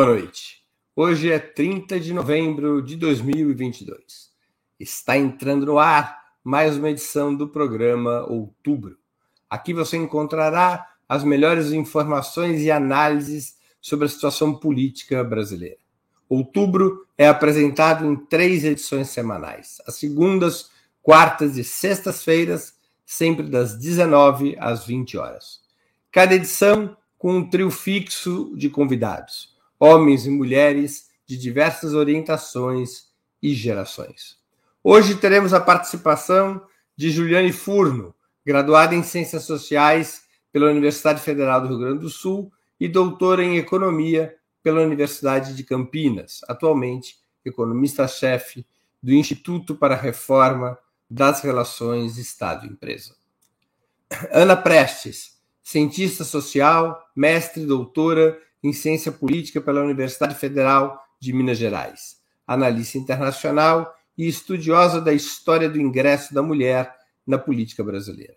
[0.00, 0.62] Boa noite.
[0.96, 4.30] Hoje é 30 de novembro de 2022.
[4.78, 8.96] Está entrando no ar mais uma edição do programa Outubro.
[9.50, 15.76] Aqui você encontrará as melhores informações e análises sobre a situação política brasileira.
[16.30, 20.70] Outubro é apresentado em três edições semanais, às segundas,
[21.02, 25.60] quartas e sextas-feiras, sempre das 19 às 20 horas.
[26.10, 29.49] Cada edição com um trio fixo de convidados
[29.80, 33.08] homens e mulheres de diversas orientações
[33.42, 34.38] e gerações.
[34.84, 36.62] Hoje teremos a participação
[36.94, 38.14] de Juliane Furno,
[38.44, 43.56] graduada em Ciências Sociais pela Universidade Federal do Rio Grande do Sul e doutora em
[43.56, 48.66] Economia pela Universidade de Campinas, atualmente economista-chefe
[49.02, 53.14] do Instituto para a Reforma das Relações Estado-Empresa.
[54.30, 61.58] Ana Prestes, cientista social, mestre e doutora em Ciência Política pela Universidade Federal de Minas
[61.58, 62.16] Gerais,
[62.46, 66.94] analista internacional e estudiosa da história do ingresso da mulher
[67.26, 68.36] na política brasileira.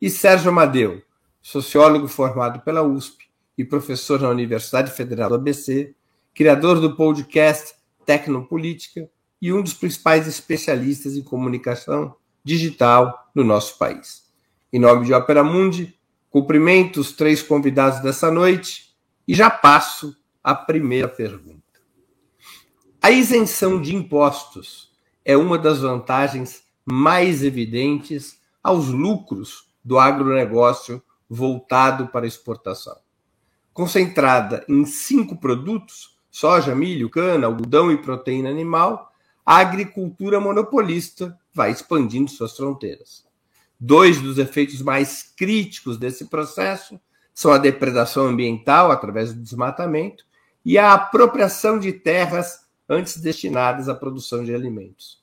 [0.00, 1.02] E Sérgio Amadeu,
[1.40, 3.24] sociólogo formado pela USP
[3.56, 5.94] e professor na Universidade Federal do ABC,
[6.34, 9.08] criador do podcast Tecnopolítica
[9.40, 14.24] e um dos principais especialistas em comunicação digital no nosso país.
[14.72, 15.94] Em nome de Opera Mundi,
[16.28, 18.93] cumprimento os três convidados dessa noite
[19.26, 21.62] e já passo à primeira pergunta.
[23.00, 24.92] A isenção de impostos
[25.24, 32.96] é uma das vantagens mais evidentes aos lucros do agronegócio voltado para exportação.
[33.72, 39.12] Concentrada em cinco produtos: soja, milho, cana, algodão e proteína animal,
[39.44, 43.24] a agricultura monopolista vai expandindo suas fronteiras.
[43.78, 46.98] Dois dos efeitos mais críticos desse processo
[47.34, 50.24] são a depredação ambiental através do desmatamento
[50.64, 55.22] e a apropriação de terras antes destinadas à produção de alimentos.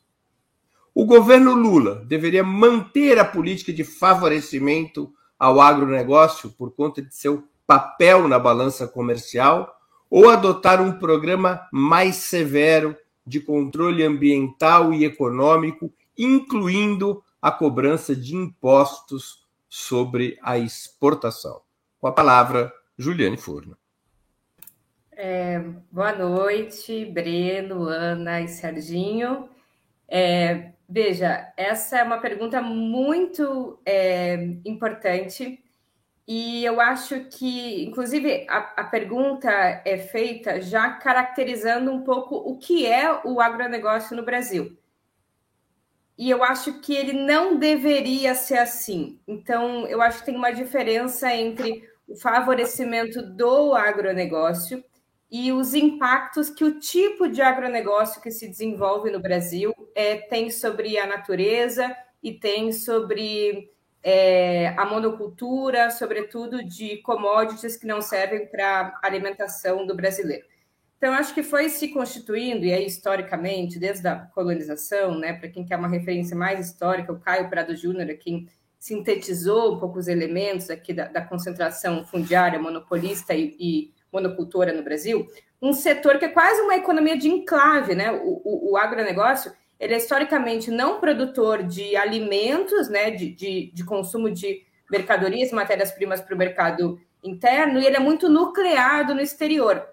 [0.94, 7.46] O governo Lula deveria manter a política de favorecimento ao agronegócio por conta de seu
[7.66, 9.74] papel na balança comercial
[10.10, 12.96] ou adotar um programa mais severo
[13.26, 21.62] de controle ambiental e econômico, incluindo a cobrança de impostos sobre a exportação.
[22.02, 23.78] Com a palavra, Juliane Furno.
[25.12, 25.60] É,
[25.92, 29.48] boa noite, Breno, Ana e Serginho.
[30.08, 34.34] É, veja, essa é uma pergunta muito é,
[34.66, 35.64] importante
[36.28, 39.52] e eu acho que, inclusive, a, a, pergunta
[39.86, 44.76] é feita já caracterizando um pouco o que é o agronegócio no Brasil.
[46.18, 49.20] E eu acho que ele não deveria ser assim.
[49.28, 54.84] Então, eu acho que tem uma diferença entre o favorecimento do agronegócio
[55.32, 60.50] e os impactos que o tipo de agronegócio que se desenvolve no Brasil é, tem
[60.50, 63.72] sobre a natureza e tem sobre
[64.04, 70.46] é, a monocultura, sobretudo de commodities que não servem para alimentação do brasileiro.
[70.98, 75.66] Então, acho que foi se constituindo, e aí historicamente, desde a colonização, né, para quem
[75.66, 78.48] quer uma referência mais histórica, o Caio Prado Júnior quem
[78.82, 84.82] sintetizou um pouco os elementos aqui da, da concentração fundiária, monopolista e, e, monocultora no
[84.82, 85.28] Brasil,
[85.62, 88.12] um setor que é quase uma economia de enclave, né?
[88.12, 93.12] O, o, o agronegócio ele é historicamente não produtor de alimentos, né?
[93.12, 98.28] De, de, de consumo de mercadorias, matérias-primas para o mercado interno, e ele é muito
[98.28, 99.88] nucleado no exterior.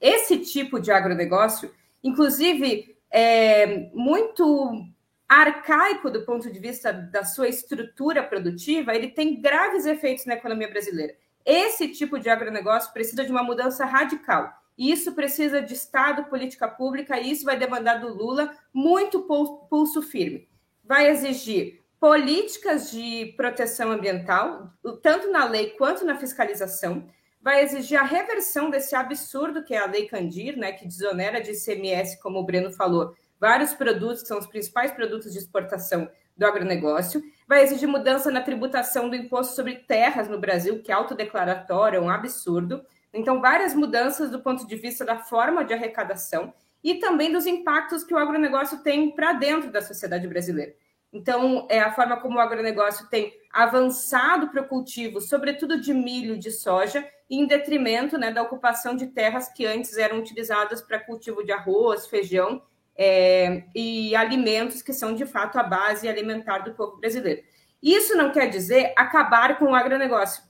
[0.00, 1.70] Esse tipo de agronegócio,
[2.02, 4.84] inclusive, é muito
[5.28, 10.68] arcaico do ponto de vista da sua estrutura produtiva, ele tem graves efeitos na economia
[10.68, 11.14] brasileira.
[11.44, 14.52] Esse tipo de agronegócio precisa de uma mudança radical.
[14.76, 19.22] Isso precisa de Estado, política pública, e isso vai demandar do Lula muito
[19.68, 20.48] pulso firme.
[20.82, 24.72] Vai exigir políticas de proteção ambiental,
[25.02, 27.08] tanto na lei quanto na fiscalização.
[27.40, 31.52] Vai exigir a reversão desse absurdo que é a Lei Candir, né, que desonera de
[31.52, 36.46] ICMS, como o Breno falou, vários produtos que são os principais produtos de exportação do
[36.46, 37.22] agronegócio.
[37.46, 42.00] Vai exigir mudança na tributação do imposto sobre terras no Brasil, que é autodeclaratório, é
[42.00, 42.84] um absurdo.
[43.12, 46.52] Então, várias mudanças do ponto de vista da forma de arrecadação
[46.82, 50.74] e também dos impactos que o agronegócio tem para dentro da sociedade brasileira.
[51.12, 56.36] Então, é a forma como o agronegócio tem avançado para o cultivo, sobretudo de milho,
[56.36, 61.44] de soja, em detrimento né, da ocupação de terras que antes eram utilizadas para cultivo
[61.44, 62.60] de arroz, feijão
[62.96, 67.42] é, e alimentos que são de fato a base alimentar do povo brasileiro.
[67.82, 70.42] Isso não quer dizer acabar com o agronegócio.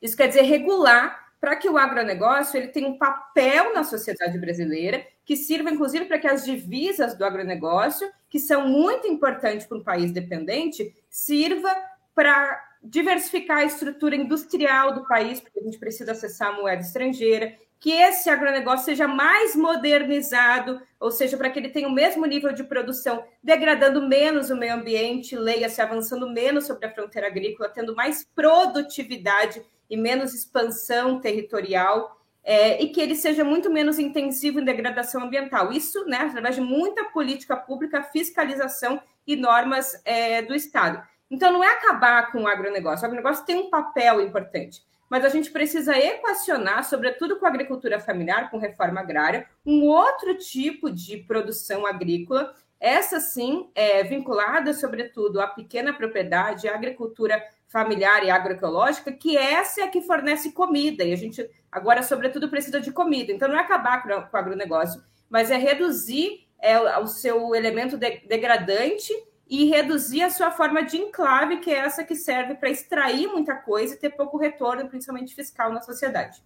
[0.00, 5.04] Isso quer dizer regular para que o agronegócio ele tenha um papel na sociedade brasileira,
[5.24, 9.82] que sirva inclusive para que as divisas do agronegócio, que são muito importantes para um
[9.82, 11.68] país dependente, sirva
[12.14, 17.56] para diversificar a estrutura industrial do país, porque a gente precisa acessar a moeda estrangeira,
[17.82, 22.52] que esse agronegócio seja mais modernizado, ou seja, para que ele tenha o mesmo nível
[22.52, 27.92] de produção, degradando menos o meio ambiente, leia-se avançando menos sobre a fronteira agrícola, tendo
[27.96, 34.64] mais produtividade e menos expansão territorial, é, e que ele seja muito menos intensivo em
[34.64, 35.72] degradação ambiental.
[35.72, 41.02] Isso, né, através de muita política pública, fiscalização e normas é, do Estado.
[41.28, 43.02] Então, não é acabar com o agronegócio.
[43.02, 44.82] O agronegócio tem um papel importante
[45.12, 50.38] mas a gente precisa equacionar, sobretudo com a agricultura familiar, com reforma agrária, um outro
[50.38, 58.24] tipo de produção agrícola, essa sim é vinculada, sobretudo, à pequena propriedade, à agricultura familiar
[58.24, 62.80] e agroecológica, que essa é a que fornece comida, e a gente agora, sobretudo, precisa
[62.80, 63.32] de comida.
[63.32, 69.12] Então, não é acabar com o agronegócio, mas é reduzir é, o seu elemento degradante
[69.52, 73.54] e reduzir a sua forma de enclave, que é essa que serve para extrair muita
[73.54, 76.42] coisa e ter pouco retorno, principalmente fiscal, na sociedade.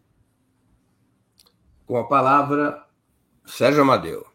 [1.87, 2.85] Com a palavra,
[3.44, 4.26] Sérgio Amadeu.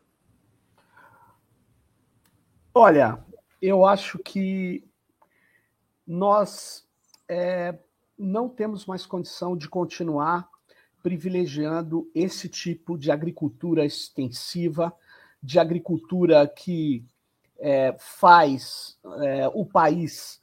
[2.74, 3.22] Olha,
[3.62, 4.90] eu acho que
[6.08, 6.88] nós
[7.28, 7.78] é,
[8.18, 10.50] não temos mais condição de continuar
[11.04, 14.96] privilegiando esse tipo de agricultura extensiva,
[15.44, 17.06] de agricultura que
[17.62, 20.42] é, faz é, o país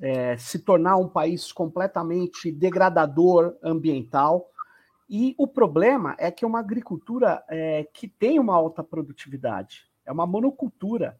[0.00, 4.50] é, se tornar um país completamente degradador ambiental.
[5.08, 10.10] E o problema é que é uma agricultura é, que tem uma alta produtividade, é
[10.10, 11.18] uma monocultura.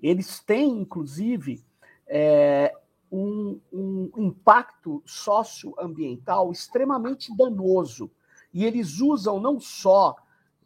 [0.00, 1.64] Eles têm, inclusive,
[2.08, 2.74] é,
[3.10, 8.10] um, um impacto socioambiental extremamente danoso.
[8.52, 10.16] E eles usam não só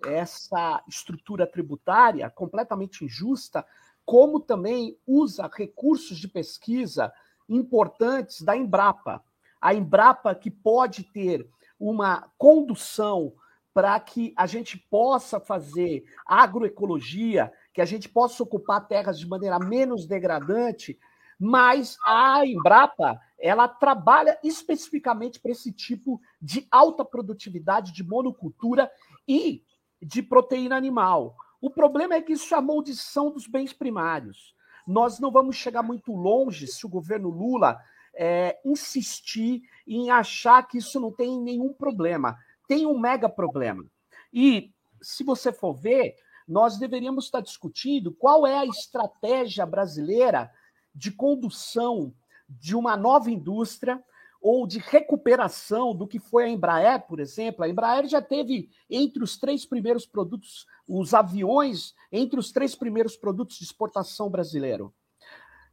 [0.04, 3.66] essa estrutura tributária completamente injusta,
[4.06, 7.12] como também usa recursos de pesquisa
[7.48, 9.22] importantes da Embrapa.
[9.60, 11.46] A Embrapa que pode ter
[11.78, 13.34] uma condução
[13.74, 19.58] para que a gente possa fazer agroecologia, que a gente possa ocupar terras de maneira
[19.58, 20.98] menos degradante,
[21.38, 28.90] mas a Embrapa ela trabalha especificamente para esse tipo de alta produtividade de monocultura
[29.28, 29.62] e
[30.00, 31.36] de proteína animal.
[31.60, 34.54] O problema é que isso é a maldição dos bens primários.
[34.86, 37.80] Nós não vamos chegar muito longe se o governo Lula
[38.14, 42.38] é, insistir em achar que isso não tem nenhum problema.
[42.68, 43.84] Tem um mega problema.
[44.32, 46.16] E, se você for ver,
[46.46, 50.50] nós deveríamos estar discutindo qual é a estratégia brasileira
[50.94, 52.14] de condução
[52.48, 54.02] de uma nova indústria
[54.40, 57.64] ou de recuperação do que foi a Embraer, por exemplo.
[57.64, 63.16] A Embraer já teve entre os três primeiros produtos, os aviões, entre os três primeiros
[63.16, 64.94] produtos de exportação brasileiro.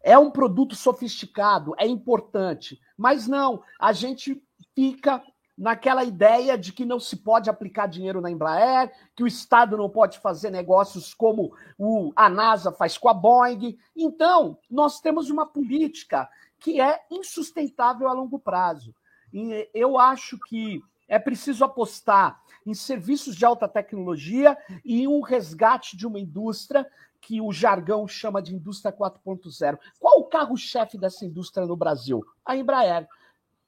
[0.01, 4.43] É um produto sofisticado, é importante, mas não, a gente
[4.75, 5.23] fica
[5.57, 9.89] naquela ideia de que não se pode aplicar dinheiro na Embraer, que o Estado não
[9.89, 13.77] pode fazer negócios como o, a NASA faz com a Boeing.
[13.95, 16.27] Então, nós temos uma política
[16.63, 18.95] que é insustentável a longo prazo.
[19.33, 25.97] E eu acho que é preciso apostar em serviços de alta tecnologia e um resgate
[25.97, 26.89] de uma indústria
[27.19, 29.77] que o jargão chama de indústria 4.0.
[29.99, 32.23] Qual o carro-chefe dessa indústria no Brasil?
[32.45, 33.07] A Embraer.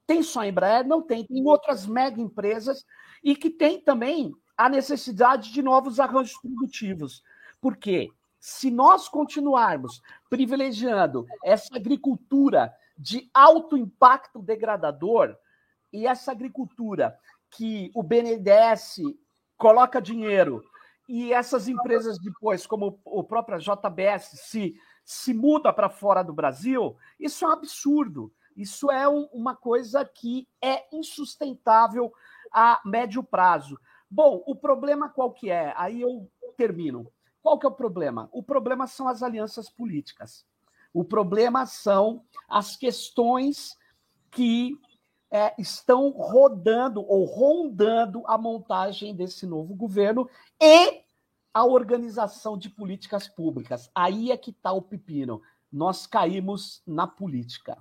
[0.08, 0.88] Tem só a Embraer?
[0.88, 1.26] Não tem.
[1.26, 2.86] Tem outras mega empresas
[3.22, 7.22] e que tem também a necessidade de novos arranjos produtivos.
[7.60, 8.10] Por quê?
[8.40, 15.36] Se nós continuarmos privilegiando essa agricultura de alto impacto degradador
[15.92, 17.18] e essa agricultura
[17.50, 18.98] que o BNDES
[19.58, 20.64] coloca dinheiro
[21.08, 26.98] e essas empresas depois, como o próprio JBS, se, se muda para fora do Brasil,
[27.20, 28.34] isso é um absurdo.
[28.56, 32.12] Isso é um, uma coisa que é insustentável
[32.52, 33.78] a médio prazo.
[34.10, 35.74] Bom, o problema qual que é?
[35.76, 37.12] Aí eu termino.
[37.42, 38.30] Qual que é o problema?
[38.32, 40.46] O problema são as alianças políticas.
[40.96, 43.78] O problema são as questões
[44.32, 44.80] que
[45.30, 51.04] é, estão rodando ou rondando a montagem desse novo governo e
[51.54, 53.92] a organização de políticas públicas.
[53.94, 55.42] Aí é que está o pepino.
[55.70, 57.78] Nós caímos na política.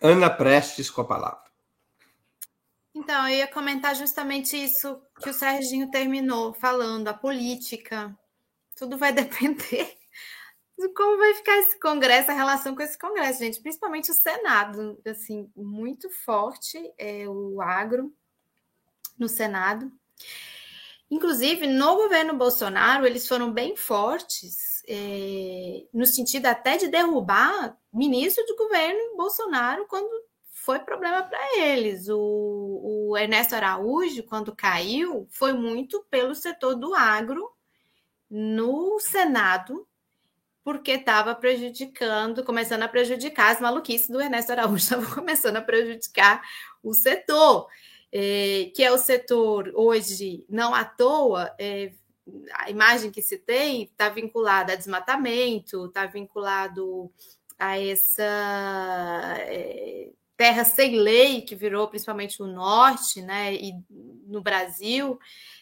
[0.00, 1.50] Ana Prestes com a palavra.
[2.94, 8.16] Então, eu ia comentar justamente isso que o Serginho terminou falando, a política.
[8.76, 10.00] Tudo vai depender
[10.90, 15.50] como vai ficar esse Congresso, a relação com esse Congresso, gente, principalmente o Senado, assim,
[15.56, 18.12] muito forte é, o agro
[19.18, 19.90] no Senado.
[21.10, 28.44] Inclusive, no governo Bolsonaro, eles foram bem fortes, é, no sentido até de derrubar ministro
[28.46, 30.10] do governo Bolsonaro quando
[30.52, 32.08] foi problema para eles.
[32.08, 37.50] O, o Ernesto Araújo, quando caiu, foi muito pelo setor do agro
[38.30, 39.86] no Senado,
[40.64, 46.42] porque estava prejudicando, começando a prejudicar as maluquices do Ernesto Araújo, estavam começando a prejudicar
[46.82, 47.66] o setor,
[48.12, 51.92] é, que é o setor hoje, não à toa, é,
[52.54, 57.10] a imagem que se tem está vinculada a desmatamento, está vinculado
[57.58, 58.22] a essa
[59.40, 63.74] é, terra sem lei que virou principalmente o norte, né, e
[64.26, 65.18] no Brasil,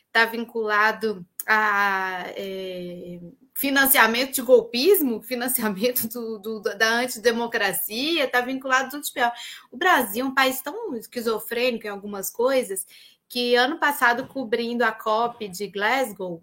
[0.07, 3.21] está vinculado a é,
[3.61, 9.31] financiamento de golpismo, financiamento do, do, da antidemocracia, está vinculado tudo de pior.
[9.71, 12.87] O Brasil é um país tão esquizofrênico em algumas coisas
[13.29, 16.43] que ano passado, cobrindo a COP de Glasgow,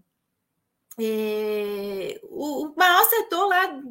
[0.99, 3.81] é, o, maior setor lá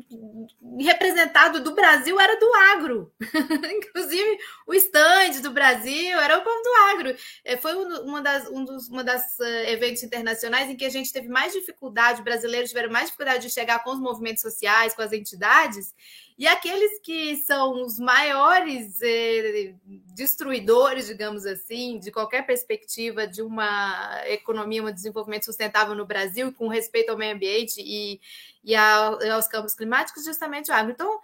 [0.81, 3.13] representado do Brasil era do agro.
[3.77, 7.17] Inclusive, o stand do Brasil era o povo do agro.
[7.45, 11.13] É, foi uma das, um dos uma das, uh, eventos internacionais em que a gente
[11.13, 15.13] teve mais dificuldade, brasileiros tiveram mais dificuldade de chegar com os movimentos sociais, com as
[15.13, 15.95] entidades,
[16.39, 19.75] e aqueles que são os maiores eh,
[20.15, 26.69] destruidores, digamos assim, de qualquer perspectiva de uma economia, um desenvolvimento sustentável no Brasil, com
[26.69, 28.21] respeito ao meio ambiente e,
[28.63, 30.93] e aos campos climáticos, justamente o agro.
[30.93, 31.19] Então,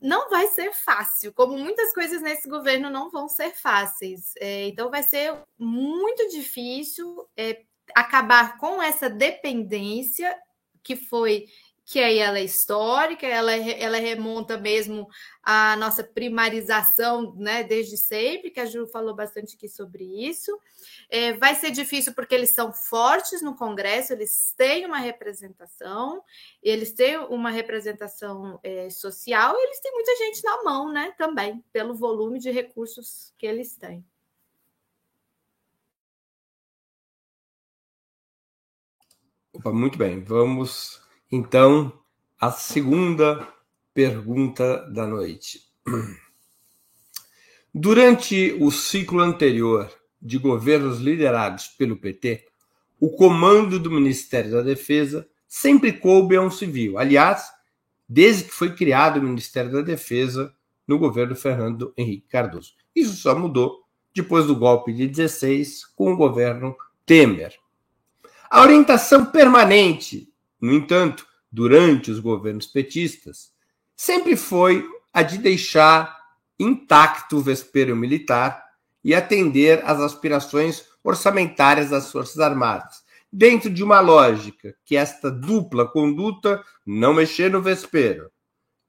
[0.00, 4.34] não vai ser fácil, como muitas coisas nesse governo não vão ser fáceis.
[4.38, 7.62] É, então, vai ser muito difícil é,
[7.94, 10.36] acabar com essa dependência
[10.82, 11.46] que foi
[11.84, 15.06] que aí ela é histórica, ela, ela remonta mesmo
[15.42, 20.58] à nossa primarização, né, desde sempre, que a Ju falou bastante aqui sobre isso.
[21.10, 26.22] É, vai ser difícil porque eles são fortes no Congresso, eles têm uma representação,
[26.62, 31.62] eles têm uma representação é, social e eles têm muita gente na mão, né, também,
[31.70, 34.02] pelo volume de recursos que eles têm.
[39.52, 41.92] Opa, muito bem, vamos então,
[42.40, 43.48] a segunda
[43.92, 45.60] pergunta da noite.
[47.72, 49.90] Durante o ciclo anterior
[50.20, 52.46] de governos liderados pelo PT,
[53.00, 56.98] o comando do Ministério da Defesa sempre coube a um civil.
[56.98, 57.50] Aliás,
[58.08, 60.54] desde que foi criado o Ministério da Defesa
[60.86, 62.74] no governo Fernando Henrique Cardoso.
[62.94, 63.82] Isso só mudou
[64.14, 67.54] depois do golpe de 16 com o governo Temer.
[68.50, 70.32] A orientação permanente
[70.64, 73.52] no entanto, durante os governos petistas,
[73.94, 76.18] sempre foi a de deixar
[76.58, 78.64] intacto o vespeiro militar
[79.04, 85.86] e atender às aspirações orçamentárias das Forças Armadas, dentro de uma lógica que esta dupla
[85.86, 88.30] conduta, não mexer no vespeiro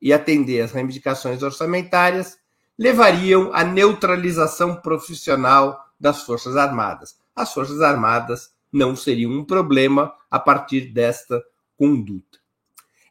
[0.02, 2.38] e atender às reivindicações orçamentárias,
[2.80, 7.18] levariam à neutralização profissional das Forças Armadas.
[7.36, 11.44] As Forças Armadas não seriam um problema a partir desta
[11.78, 12.40] conduta.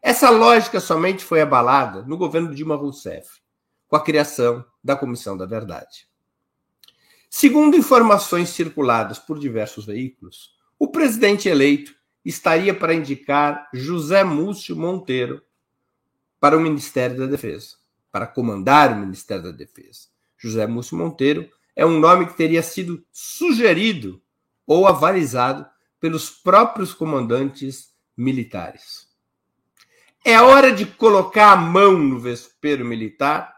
[0.02, 3.40] Essa lógica somente foi abalada no governo Dilma Rousseff,
[3.88, 6.06] com a criação da Comissão da Verdade.
[7.30, 11.94] Segundo informações circuladas por diversos veículos, o presidente eleito
[12.24, 15.42] estaria para indicar José Múcio Monteiro
[16.38, 17.76] para o Ministério da Defesa,
[18.12, 20.08] para comandar o Ministério da Defesa.
[20.36, 24.22] José Múcio Monteiro é um nome que teria sido sugerido
[24.66, 25.66] ou avalizado
[25.98, 29.08] pelos próprios comandantes militares.
[30.24, 33.54] É hora de colocar a mão no vespeiro militar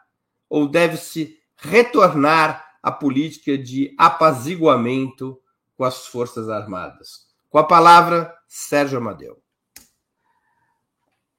[0.48, 5.40] ou deve-se retornar à política de apaziguamento
[5.76, 7.26] com as Forças Armadas?
[7.48, 9.40] Com a palavra, Sérgio Amadeu.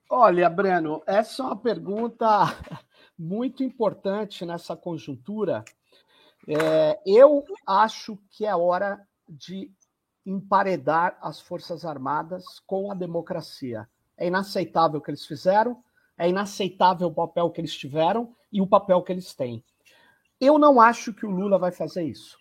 [0.09, 2.27] Olha, Breno, essa é uma pergunta
[3.19, 5.65] muito importante nessa conjuntura.
[6.47, 9.69] É, eu acho que é hora de
[10.27, 13.87] emparedar as Forças Armadas com a democracia.
[14.17, 15.81] É inaceitável o que eles fizeram,
[16.17, 19.63] é inaceitável o papel que eles tiveram e o papel que eles têm.
[20.37, 22.37] Eu não acho que o Lula vai fazer isso.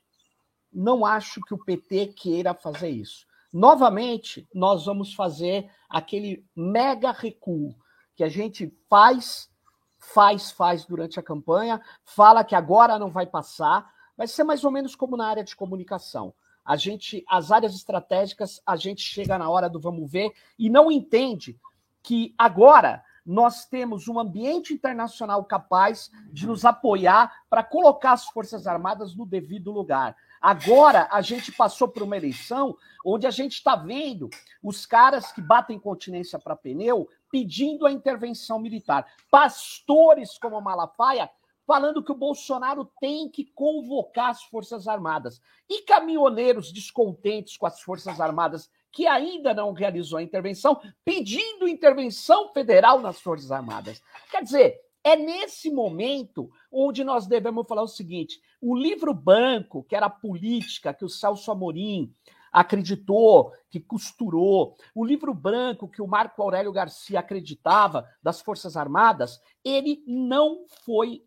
[0.72, 3.24] Não acho que o PT queira fazer isso.
[3.52, 7.72] Novamente, nós vamos fazer aquele mega recuo
[8.16, 9.48] que a gente faz,
[9.96, 13.88] faz, faz durante a campanha, fala que agora não vai passar.
[14.16, 16.34] Vai ser mais ou menos como na área de comunicação
[16.66, 20.90] a gente, as áreas estratégicas, a gente chega na hora do vamos ver e não
[20.90, 21.56] entende
[22.02, 28.66] que agora nós temos um ambiente internacional capaz de nos apoiar para colocar as Forças
[28.66, 30.16] Armadas no devido lugar.
[30.40, 34.28] Agora, a gente passou por uma eleição onde a gente está vendo
[34.62, 39.06] os caras que batem continência para pneu pedindo a intervenção militar.
[39.30, 41.28] Pastores como Malafaia
[41.66, 45.40] falando que o Bolsonaro tem que convocar as Forças Armadas.
[45.68, 52.52] E caminhoneiros descontentes com as Forças Armadas, que ainda não realizou a intervenção, pedindo intervenção
[52.52, 54.00] federal nas Forças Armadas.
[54.30, 59.94] Quer dizer, é nesse momento onde nós devemos falar o seguinte: o livro branco, que
[59.94, 62.14] era a política, que o Celso Amorim
[62.52, 69.40] acreditou, que costurou, o livro branco que o Marco Aurélio Garcia acreditava das Forças Armadas,
[69.62, 71.22] ele não foi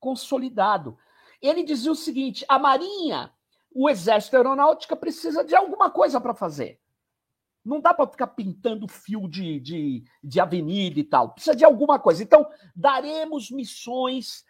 [0.00, 0.98] consolidado.
[1.40, 3.32] Ele dizia o seguinte: a Marinha,
[3.72, 6.80] o Exército Aeronáutica precisa de alguma coisa para fazer.
[7.64, 11.34] Não dá para ficar pintando fio de, de, de avenida e tal.
[11.34, 12.22] Precisa de alguma coisa.
[12.22, 14.44] Então, daremos missões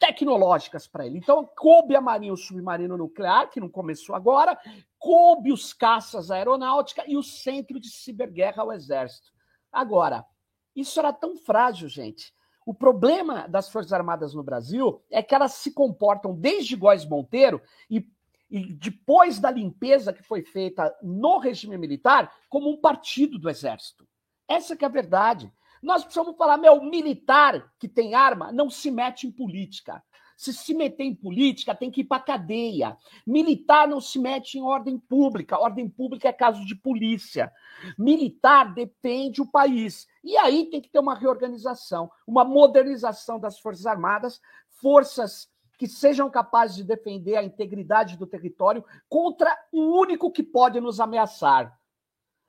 [0.00, 1.18] tecnológicas para ele.
[1.18, 4.58] Então, coube a Marinha o submarino nuclear, que não começou agora,
[4.98, 9.32] coube os caças aeronáutica e o centro de ciberguerra ao Exército.
[9.72, 10.26] Agora,
[10.74, 12.34] isso era tão frágil, gente,
[12.66, 17.60] o problema das Forças Armadas no Brasil é que elas se comportam desde Góes Monteiro
[17.90, 18.08] e,
[18.50, 24.08] e depois da limpeza que foi feita no regime militar como um partido do Exército.
[24.48, 25.52] Essa que é a verdade.
[25.82, 30.02] Nós precisamos falar, meu, militar que tem arma não se mete em política.
[30.36, 32.96] Se se meter em política, tem que ir para cadeia.
[33.26, 35.58] Militar não se mete em ordem pública.
[35.58, 37.52] Ordem pública é caso de polícia.
[37.96, 40.08] Militar defende o país.
[40.24, 44.40] E aí tem que ter uma reorganização, uma modernização das Forças Armadas,
[44.80, 50.80] forças que sejam capazes de defender a integridade do território contra o único que pode
[50.80, 51.78] nos ameaçar.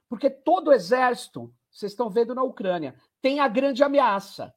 [0.08, 4.54] Porque todo o exército, vocês estão vendo na Ucrânia, tem a grande ameaça,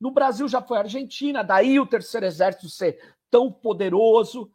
[0.00, 4.50] no Brasil já foi a Argentina, daí o terceiro exército ser tão poderoso.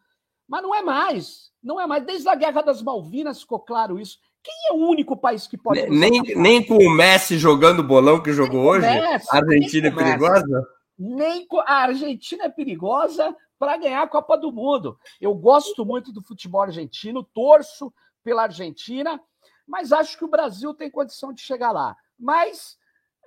[0.47, 1.51] Mas não é mais.
[1.61, 2.03] Não é mais.
[2.03, 4.19] Desde a Guerra das Malvinas ficou claro isso.
[4.45, 5.89] Quem é o único país que pode.
[5.89, 8.85] Nem, nem com o Messi jogando bolão que jogou hoje?
[8.85, 10.67] Messi, a Argentina é perigosa?
[10.99, 11.59] Nem com...
[11.61, 14.99] A Argentina é perigosa para ganhar a Copa do Mundo.
[15.19, 17.91] Eu gosto muito do futebol argentino, torço
[18.23, 19.19] pela Argentina,
[19.67, 21.97] mas acho que o Brasil tem condição de chegar lá.
[22.19, 22.77] Mas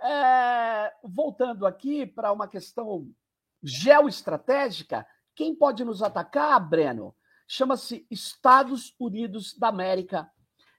[0.00, 3.08] é, voltando aqui para uma questão
[3.60, 5.04] geoestratégica,
[5.34, 7.12] quem pode nos atacar, Breno?
[7.48, 10.30] Chama-se Estados Unidos da América.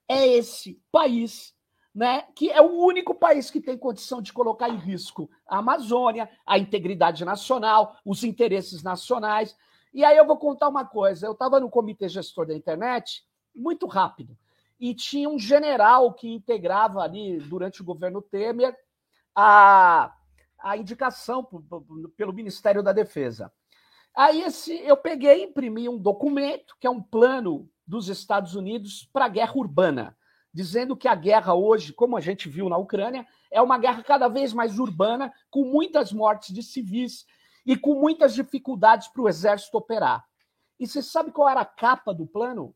[0.09, 1.53] É esse país,
[1.93, 6.29] né, que é o único país que tem condição de colocar em risco a Amazônia,
[6.45, 9.55] a integridade nacional, os interesses nacionais.
[9.93, 11.27] E aí eu vou contar uma coisa.
[11.27, 13.23] Eu estava no comitê gestor da internet,
[13.55, 14.35] muito rápido,
[14.79, 18.75] e tinha um general que integrava ali durante o governo Temer
[19.35, 20.13] a,
[20.59, 21.47] a indicação
[22.15, 23.51] pelo Ministério da Defesa.
[24.15, 29.25] Aí esse, eu peguei imprimi um documento, que é um plano dos Estados Unidos para
[29.25, 30.15] a guerra urbana,
[30.53, 34.27] dizendo que a guerra hoje, como a gente viu na Ucrânia, é uma guerra cada
[34.27, 37.25] vez mais urbana, com muitas mortes de civis
[37.65, 40.23] e com muitas dificuldades para o exército operar.
[40.79, 42.75] E você sabe qual era a capa do plano?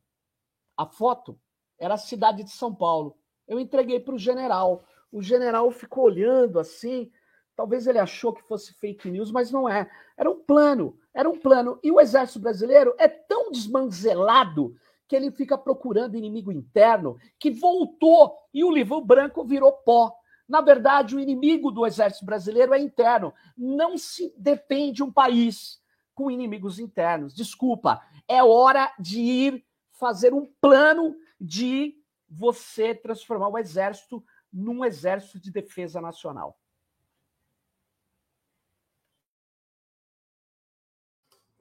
[0.76, 1.40] A foto
[1.78, 3.16] era a cidade de São Paulo.
[3.48, 4.84] Eu entreguei para o general.
[5.12, 7.12] O general ficou olhando assim.
[7.56, 9.88] Talvez ele achou que fosse fake news, mas não é.
[10.18, 11.80] Era um plano, era um plano.
[11.84, 14.76] E o exército brasileiro é tão desmanzelado
[15.14, 20.12] que ele fica procurando inimigo interno que voltou e o livro branco virou pó.
[20.50, 23.32] Na verdade, o inimigo do exército brasileiro é interno.
[23.56, 25.80] Não se depende um país
[26.16, 27.36] com inimigos internos.
[27.36, 31.96] Desculpa, é hora de ir fazer um plano de
[32.28, 36.58] você transformar o exército num exército de defesa nacional.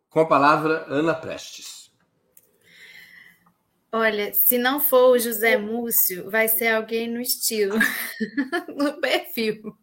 [0.09, 1.82] Com a palavra, Ana Prestes.
[3.95, 7.79] Olha, se não for o José Múcio, vai ser alguém no estilo,
[8.75, 9.77] no perfil.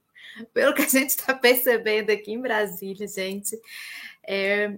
[0.51, 3.55] Pelo que a gente está percebendo aqui em Brasília, gente,
[4.27, 4.75] é,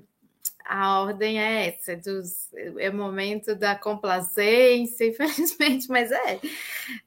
[0.66, 6.42] a ordem é essa, dos, é o momento da complacência, infelizmente, mas é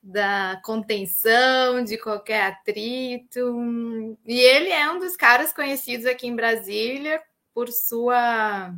[0.03, 4.17] da contenção de qualquer atrito.
[4.25, 8.75] E ele é um dos caras conhecidos aqui em Brasília por sua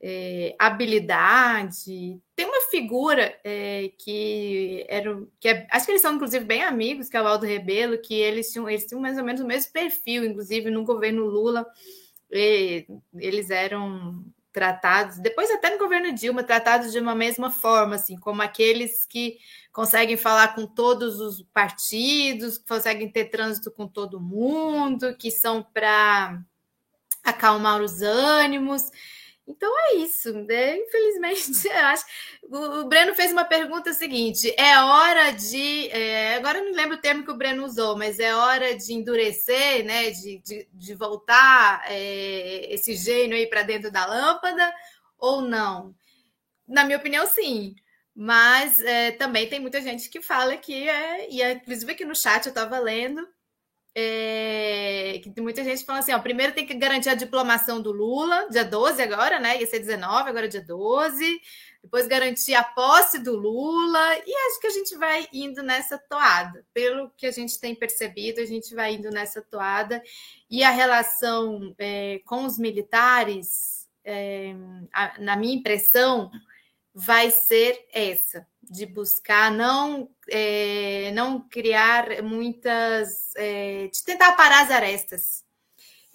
[0.00, 2.20] é, habilidade.
[2.36, 7.08] Tem uma figura é, que era que é, acho que eles são inclusive bem amigos,
[7.08, 9.72] que é o Aldo Rebelo, que eles tinham, eles tinham mais ou menos o mesmo
[9.72, 11.66] perfil, inclusive no governo Lula
[12.30, 18.42] eles eram tratados, depois até no governo Dilma, tratados de uma mesma forma, assim, como
[18.42, 19.38] aqueles que
[19.72, 26.42] conseguem falar com todos os partidos, conseguem ter trânsito com todo mundo, que são para
[27.22, 28.90] acalmar os ânimos.
[29.48, 30.32] Então é isso.
[30.32, 30.76] Né?
[30.76, 32.04] Infelizmente, acho.
[32.42, 35.88] O Breno fez uma pergunta seguinte: é hora de.
[35.88, 38.92] É, agora eu não lembro o termo que o Breno usou, mas é hora de
[38.92, 40.10] endurecer, né?
[40.10, 44.72] De, de, de voltar é, esse gênio aí para dentro da lâmpada
[45.18, 45.94] ou não?
[46.66, 47.74] Na minha opinião, sim.
[48.14, 52.46] Mas é, também tem muita gente que fala que é, e inclusive aqui no chat
[52.46, 53.26] eu estava lendo,
[54.00, 58.48] é, que muita gente fala assim: ó, primeiro tem que garantir a diplomação do Lula,
[58.48, 59.60] dia 12 agora, né?
[59.60, 61.40] Ia ser 19, agora é dia 12.
[61.82, 64.16] Depois garantir a posse do Lula.
[64.24, 66.64] E acho que a gente vai indo nessa toada.
[66.72, 70.00] Pelo que a gente tem percebido, a gente vai indo nessa toada.
[70.48, 74.54] E a relação é, com os militares, é,
[74.92, 76.30] a, na minha impressão,
[76.94, 84.70] vai ser essa de buscar não é, não criar muitas é, de tentar parar as
[84.70, 85.44] arestas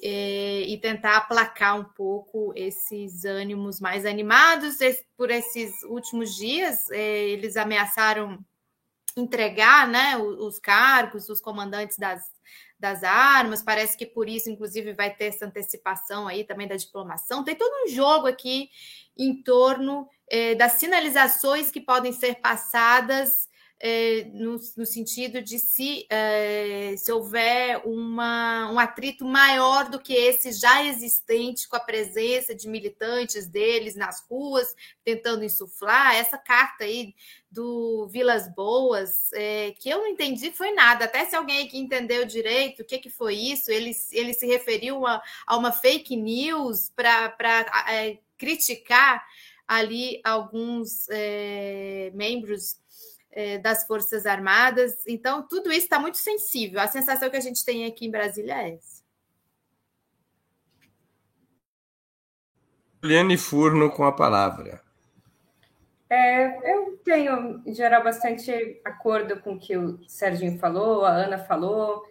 [0.02, 4.78] é, e tentar aplacar um pouco esses ânimos mais animados
[5.16, 8.44] por esses últimos dias é, eles ameaçaram
[9.16, 12.34] entregar né os cargos os comandantes das
[12.84, 17.42] das armas, parece que por isso, inclusive, vai ter essa antecipação aí também da diplomação.
[17.42, 18.70] Tem todo um jogo aqui
[19.18, 23.50] em torno é, das sinalizações que podem ser passadas
[23.86, 30.14] é, no, no, sentido de se, é, se houver uma, um atrito maior do que
[30.14, 36.16] esse já existente com a presença de militantes deles nas ruas, tentando insuflar.
[36.16, 37.14] Essa carta aí
[37.52, 42.24] do Vilas Boas, é, que eu não entendi foi nada, até se alguém aqui entendeu
[42.24, 46.90] direito o que, que foi isso, ele, ele se referiu a, a uma fake news
[46.96, 47.36] para
[47.90, 49.22] é, criticar
[49.76, 52.78] ali alguns é, membros
[53.32, 55.06] é, das Forças Armadas.
[55.08, 56.80] Então, tudo isso está muito sensível.
[56.80, 59.04] A sensação que a gente tem aqui em Brasília é essa.
[63.02, 64.82] Juliane Furno com a palavra.
[66.10, 71.38] É, eu tenho, em geral, bastante acordo com o que o Serginho falou, a Ana
[71.38, 72.08] falou.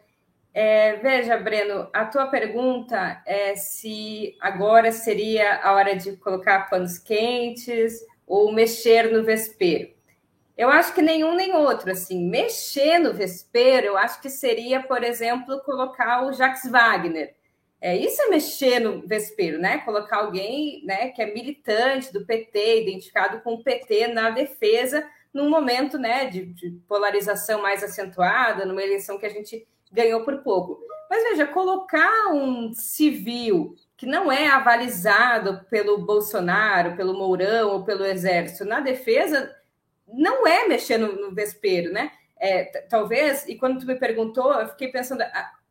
[0.54, 6.98] É, veja, Breno, a tua pergunta é se agora seria a hora de colocar panos
[6.98, 9.90] quentes ou mexer no vespeiro.
[10.56, 11.90] Eu acho que nenhum nem outro.
[11.90, 17.34] Assim, mexer no vespeiro, eu acho que seria, por exemplo, colocar o Jacques Wagner.
[17.80, 19.78] É, isso é mexer no vespeiro, né?
[19.78, 25.48] Colocar alguém né, que é militante do PT, identificado com o PT na defesa, num
[25.50, 30.80] momento né, de, de polarização mais acentuada, numa eleição que a gente ganhou por pouco.
[31.10, 38.04] Mas veja, colocar um civil que não é avalizado pelo Bolsonaro, pelo Mourão ou pelo
[38.04, 39.54] Exército na defesa,
[40.08, 42.10] não é mexer no, no vespeiro, né?
[42.36, 45.22] É, talvez, e quando tu me perguntou, eu fiquei pensando,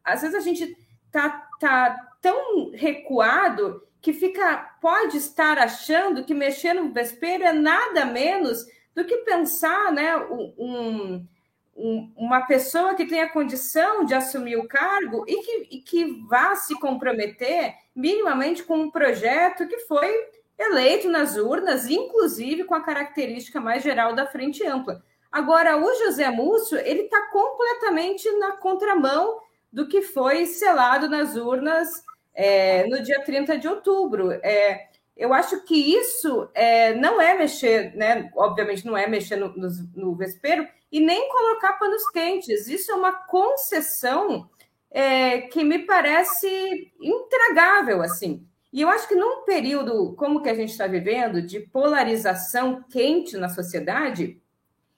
[0.03, 0.77] às vezes a gente
[1.11, 8.05] tá, tá tão recuado que fica, pode estar achando que mexer no vespeiro é nada
[8.05, 11.27] menos do que pensar, né, um,
[11.75, 16.55] um, uma pessoa que tenha condição de assumir o cargo e que, e que vá
[16.55, 20.13] se comprometer minimamente com um projeto que foi
[20.57, 25.03] eleito nas urnas, inclusive com a característica mais geral da frente ampla.
[25.31, 29.39] Agora, o José Múcio, ele está completamente na contramão
[29.71, 32.03] do que foi selado nas urnas
[32.33, 34.31] é, no dia 30 de outubro.
[34.43, 34.89] É,
[35.21, 38.31] eu acho que isso é, não é mexer, né?
[38.35, 42.67] Obviamente não é mexer no, no, no vespeiro, e nem colocar panos quentes.
[42.67, 44.49] Isso é uma concessão
[44.89, 48.47] é, que me parece intragável, assim.
[48.73, 53.37] E eu acho que num período como que a gente está vivendo, de polarização quente
[53.37, 54.41] na sociedade,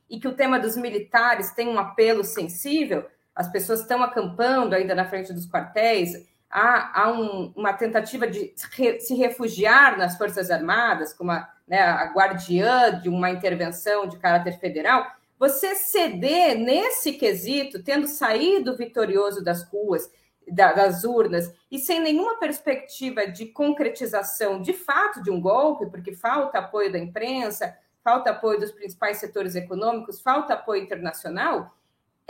[0.09, 3.05] e que o tema dos militares tem um apelo sensível,
[3.35, 8.53] as pessoas estão acampando ainda na frente dos quartéis, há, há um, uma tentativa de
[8.55, 14.59] se refugiar nas Forças Armadas, como a, né, a guardiã de uma intervenção de caráter
[14.59, 15.07] federal,
[15.39, 20.09] você ceder nesse quesito, tendo saído vitorioso das ruas,
[20.47, 26.13] da, das urnas, e sem nenhuma perspectiva de concretização de fato de um golpe, porque
[26.13, 31.75] falta apoio da imprensa, falta apoio dos principais setores econômicos, falta apoio internacional,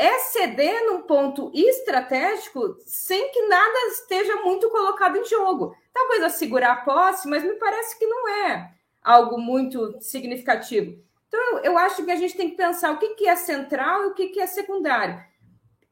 [0.03, 5.73] é ceder num ponto estratégico sem que nada esteja muito colocado em jogo.
[5.93, 11.01] Talvez assegurar a posse, mas me parece que não é algo muito significativo.
[11.29, 14.13] Então, eu acho que a gente tem que pensar o que, é central e o
[14.13, 15.23] que, que é secundário.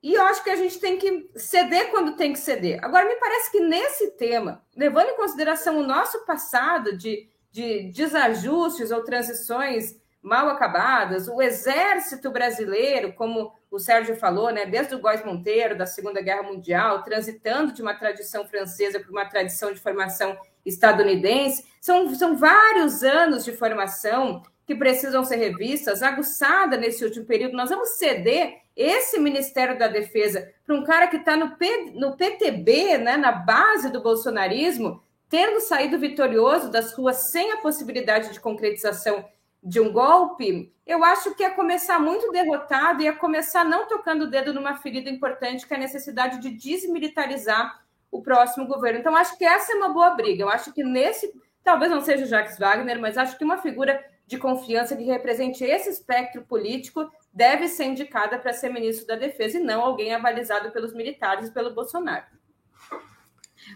[0.03, 2.83] e eu acho que a gente tem que ceder quando tem que ceder.
[2.83, 8.91] Agora, me parece que nesse tema, levando em consideração o nosso passado de, de desajustes
[8.91, 15.25] ou transições mal acabadas, o exército brasileiro, como o Sérgio falou, né, desde o Góis
[15.25, 20.37] Monteiro, da Segunda Guerra Mundial, transitando de uma tradição francesa para uma tradição de formação
[20.65, 27.57] estadunidense, são, são vários anos de formação que precisam ser revistas, aguçada nesse último período.
[27.57, 31.57] Nós vamos ceder esse Ministério da Defesa para um cara que está no,
[31.93, 38.31] no PTB, né, na base do bolsonarismo, tendo saído vitorioso das ruas sem a possibilidade
[38.31, 39.25] de concretização
[39.63, 44.23] de um golpe, eu acho que ia começar muito derrotado e ia começar não tocando
[44.23, 48.99] o dedo numa ferida importante, que é a necessidade de desmilitarizar o próximo governo.
[48.99, 50.43] Então, acho que essa é uma boa briga.
[50.43, 51.31] Eu acho que nesse,
[51.63, 55.63] talvez não seja o Jacques Wagner, mas acho que uma figura de confiança que represente
[55.63, 60.71] esse espectro político deve ser indicada para ser ministro da Defesa e não alguém avalizado
[60.71, 62.25] pelos militares e pelo Bolsonaro.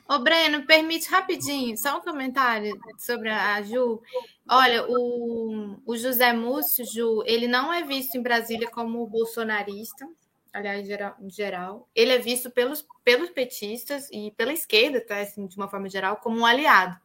[0.07, 4.01] Ô, Breno, permite rapidinho, só um comentário sobre a Ju.
[4.49, 10.07] Olha, o, o José Múcio, Ju, ele não é visto em Brasília como bolsonarista,
[10.53, 11.89] aliás, em geral, em geral.
[11.95, 16.17] Ele é visto pelos, pelos petistas e pela esquerda, tá, assim, de uma forma geral,
[16.17, 16.97] como um aliado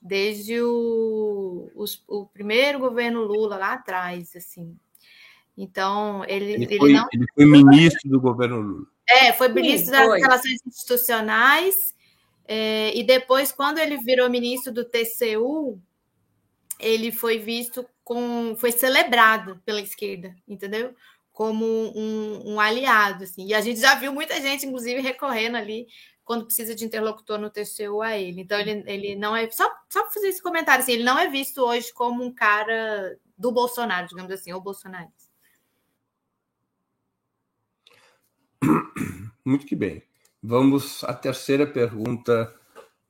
[0.00, 4.76] desde o, os, o primeiro governo Lula lá atrás, assim.
[5.56, 7.08] Então, ele, ele, ele foi, não...
[7.12, 8.86] ele foi ministro do governo Lula.
[9.08, 10.20] É, foi ministro Sim, foi.
[10.20, 11.94] das Relações Institucionais,
[12.48, 15.80] é, e depois, quando ele virou ministro do TCU,
[16.78, 18.54] ele foi visto com.
[18.56, 20.94] foi celebrado pela esquerda, entendeu?
[21.32, 23.24] Como um, um aliado.
[23.24, 23.46] Assim.
[23.46, 25.86] E a gente já viu muita gente, inclusive, recorrendo ali
[26.24, 28.40] quando precisa de interlocutor no TCU a ele.
[28.40, 29.50] Então, ele, ele não é.
[29.50, 33.52] Só, só fazer esse comentário, assim, ele não é visto hoje como um cara do
[33.52, 35.26] Bolsonaro, digamos assim, ou bolsonarista.
[39.44, 40.02] Muito que bem.
[40.42, 42.54] Vamos à terceira pergunta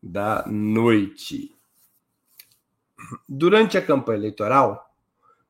[0.02, 1.54] da noite.
[3.28, 4.94] Durante a campanha eleitoral,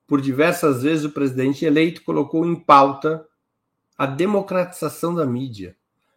[0.07, 3.27] por diversas vezes o presidente eleito colocou em pauta
[3.97, 5.77] a democratização da mídia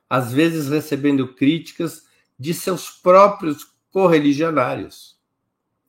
[0.10, 5.18] às vezes recebendo críticas de seus próprios correligionários.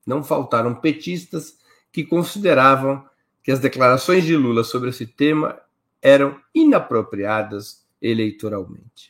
[0.07, 1.59] Não faltaram petistas
[1.91, 3.09] que consideravam
[3.43, 5.59] que as declarações de Lula sobre esse tema
[6.03, 9.10] eram inapropriadas eleitoralmente.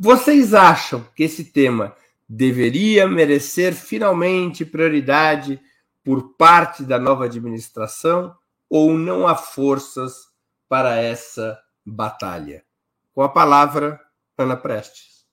[0.00, 1.96] Vocês acham que esse tema
[2.28, 5.60] deveria merecer finalmente prioridade
[6.04, 8.36] por parte da nova administração
[8.70, 10.28] ou não há forças
[10.68, 12.64] para essa batalha?
[13.12, 14.00] Com a palavra,
[14.36, 15.26] Ana Prestes.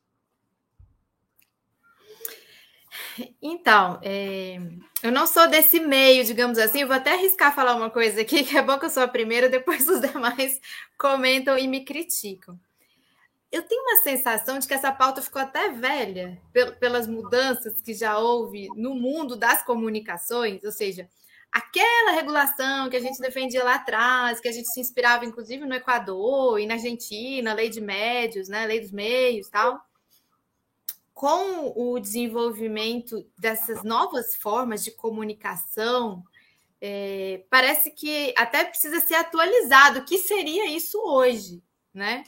[3.39, 4.59] Então, é,
[5.03, 8.57] eu não sou desse meio, digamos assim, vou até arriscar falar uma coisa aqui, que
[8.57, 10.59] é bom que eu sou a primeira, depois os demais
[10.97, 12.59] comentam e me criticam.
[13.55, 16.37] Eu tenho uma sensação de que essa pauta ficou até velha
[16.77, 21.09] pelas mudanças que já houve no mundo das comunicações, ou seja,
[21.49, 25.73] aquela regulação que a gente defendia lá atrás, que a gente se inspirava inclusive no
[25.73, 29.79] Equador e na Argentina, lei de médios, né, lei dos meios, tal.
[31.13, 36.21] Com o desenvolvimento dessas novas formas de comunicação,
[36.81, 39.99] é, parece que até precisa ser atualizado.
[39.99, 41.63] O que seria isso hoje,
[41.93, 42.25] né?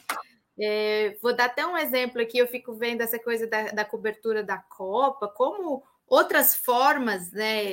[0.60, 2.38] É, vou dar até um exemplo aqui.
[2.38, 7.64] Eu fico vendo essa coisa da, da cobertura da Copa, como outras formas, né,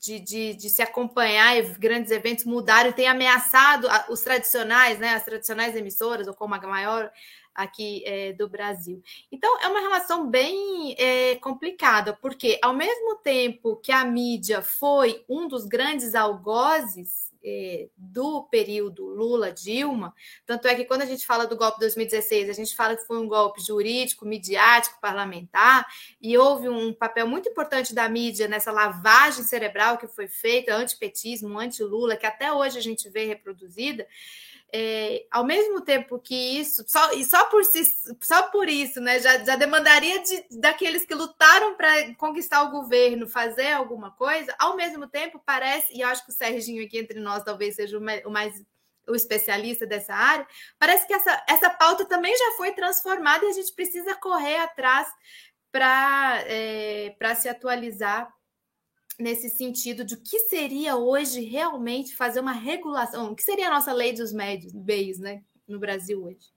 [0.00, 5.24] de, de, de, se acompanhar grandes eventos mudaram e tem ameaçado os tradicionais, né, as
[5.24, 7.10] tradicionais emissoras, ou como a maior
[7.54, 9.02] aqui é, do Brasil.
[9.30, 15.24] Então, é uma relação bem é, complicada, porque ao mesmo tempo que a mídia foi
[15.28, 20.14] um dos grandes algozes é, do período Lula-Dilma,
[20.46, 23.06] tanto é que quando a gente fala do golpe de 2016, a gente fala que
[23.06, 25.86] foi um golpe jurídico, midiático, parlamentar,
[26.20, 31.58] e houve um papel muito importante da mídia nessa lavagem cerebral que foi feita, antipetismo,
[31.58, 34.06] anti-Lula, que até hoje a gente vê reproduzida,
[34.76, 37.84] é, ao mesmo tempo que isso, só, e só por, si,
[38.20, 43.28] só por isso, né, já, já demandaria de, daqueles que lutaram para conquistar o governo
[43.28, 47.20] fazer alguma coisa, ao mesmo tempo parece, e eu acho que o Serginho aqui entre
[47.20, 48.64] nós talvez seja o, mais
[49.06, 50.44] o especialista dessa área,
[50.76, 55.06] parece que essa, essa pauta também já foi transformada e a gente precisa correr atrás
[55.70, 58.28] para é, se atualizar
[59.18, 63.74] nesse sentido de o que seria hoje realmente fazer uma regulação, o que seria a
[63.74, 66.52] nossa lei dos médios, meios, né, no Brasil hoje.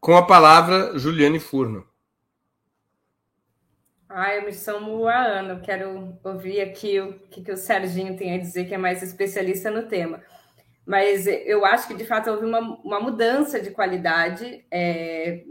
[0.00, 1.86] Com a palavra, Juliane Furno.
[4.08, 8.34] Ah, eu me chamo a Ana, quero ouvir aqui o que, que o Serginho tem
[8.34, 10.22] a dizer, que é mais especialista no tema.
[10.84, 15.44] Mas eu acho que, de fato, houve uma, uma mudança de qualidade é,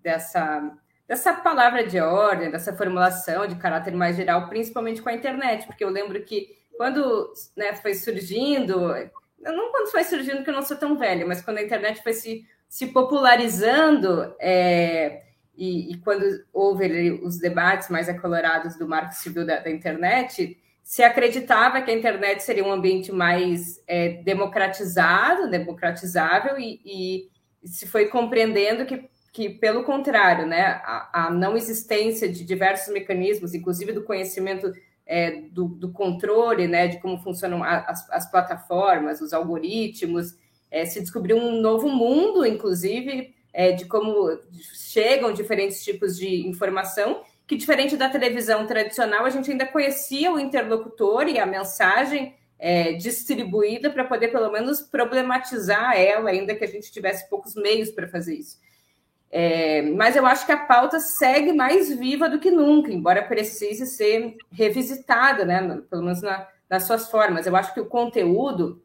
[0.00, 0.72] dessa,
[1.12, 5.84] dessa palavra de ordem, dessa formulação de caráter mais geral, principalmente com a internet, porque
[5.84, 8.94] eu lembro que quando né, foi surgindo,
[9.38, 12.14] não quando foi surgindo, porque eu não sou tão velha, mas quando a internet foi
[12.14, 15.20] se, se popularizando, é,
[15.54, 21.02] e, e, quando houve os debates mais acolorados do marco civil da, da, internet, se
[21.02, 28.06] acreditava que a internet seria um ambiente mais é, democratizado, democratizável, e, e, se foi
[28.06, 34.04] compreendendo que, que pelo contrário, né, a, a, não existência de diversos mecanismos, inclusive do
[34.04, 34.70] conhecimento
[35.06, 40.36] é, do, do, controle, né, de como funcionam as, as plataformas, os algoritmos,
[40.70, 44.38] é, se descobriu um novo mundo, inclusive é, de como
[44.74, 50.38] chegam diferentes tipos de informação, que diferente da televisão tradicional, a gente ainda conhecia o
[50.38, 56.68] interlocutor e a mensagem é, distribuída para poder, pelo menos, problematizar ela, ainda que a
[56.68, 58.58] gente tivesse poucos meios para fazer isso.
[59.34, 63.86] É, mas eu acho que a pauta segue mais viva do que nunca, embora precise
[63.86, 67.46] ser revisitada, né, pelo menos na, nas suas formas.
[67.46, 68.82] Eu acho que o conteúdo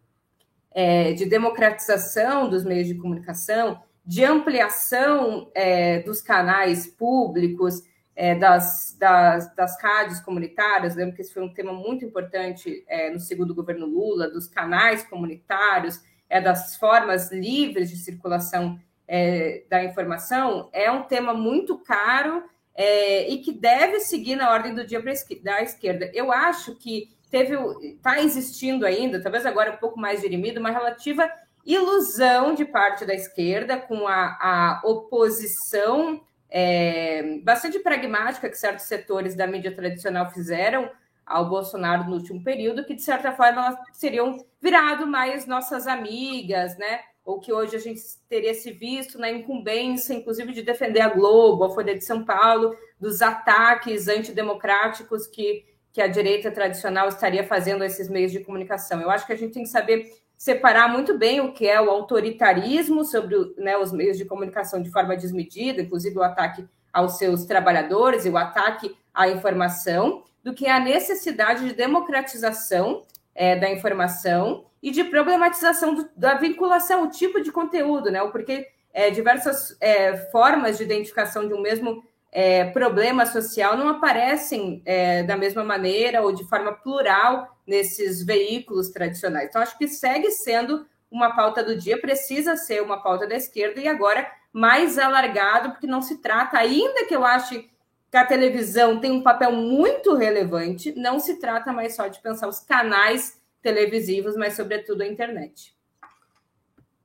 [0.72, 7.84] é, de democratização dos meios de comunicação, de ampliação é, dos canais públicos,
[8.16, 13.12] é, das, das, das, rádios comunitárias, lembro que esse foi um tema muito importante é,
[13.12, 19.84] no segundo governo Lula, dos canais comunitários, é, das formas livres de circulação é, da
[19.84, 22.44] informação, é um tema muito caro
[22.76, 25.02] é, e que deve seguir na ordem do dia
[25.42, 26.12] da esquerda.
[26.14, 27.56] Eu acho que teve
[27.96, 31.30] está existindo ainda, talvez agora um pouco mais dirimido, uma relativa
[31.66, 39.36] ilusão de parte da esquerda com a, a oposição é, bastante pragmática que certos setores
[39.36, 40.90] da mídia tradicional fizeram
[41.26, 46.78] ao Bolsonaro no último período, que de certa forma elas seriam virado mais nossas amigas,
[46.78, 47.02] né?
[47.28, 51.66] Ou que hoje a gente teria se visto na incumbência, inclusive, de defender a Globo,
[51.66, 57.82] a Folha de São Paulo, dos ataques antidemocráticos que, que a direita tradicional estaria fazendo
[57.82, 59.02] a esses meios de comunicação.
[59.02, 61.90] Eu acho que a gente tem que saber separar muito bem o que é o
[61.90, 67.44] autoritarismo sobre né, os meios de comunicação de forma desmedida, inclusive o ataque aos seus
[67.44, 73.04] trabalhadores e o ataque à informação, do que a necessidade de democratização
[73.36, 78.26] é, da informação e de problematização do, da vinculação, o tipo de conteúdo, né?
[78.28, 84.82] Porque é, diversas é, formas de identificação de um mesmo é, problema social não aparecem
[84.86, 89.50] é, da mesma maneira ou de forma plural nesses veículos tradicionais.
[89.50, 93.80] Então, acho que segue sendo uma pauta do dia, precisa ser uma pauta da esquerda
[93.80, 97.70] e agora mais alargado, porque não se trata, ainda que eu ache
[98.10, 102.48] que a televisão tem um papel muito relevante, não se trata mais só de pensar
[102.48, 105.76] os canais televisivos, mas sobretudo a internet.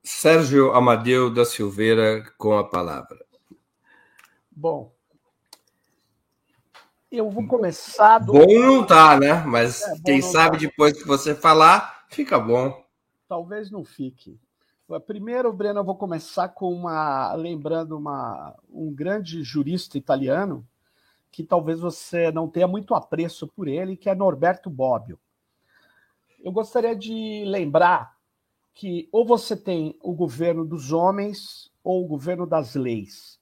[0.03, 3.25] Sérgio Amadeu da Silveira com a palavra.
[4.51, 4.93] Bom,
[7.12, 8.19] eu vou começar.
[8.19, 8.33] Do...
[8.33, 9.45] Bom não tá, né?
[9.45, 10.62] Mas é, quem sabe tá.
[10.62, 12.83] depois que você falar, fica bom.
[13.29, 14.41] Talvez não fique.
[15.07, 17.35] Primeiro, Breno, eu vou começar com uma.
[17.35, 20.67] lembrando uma, um grande jurista italiano,
[21.31, 25.19] que talvez você não tenha muito apreço por ele, que é Norberto Bobbio.
[26.43, 28.17] Eu gostaria de lembrar
[28.75, 33.39] que ou você tem o governo dos homens ou o governo das leis.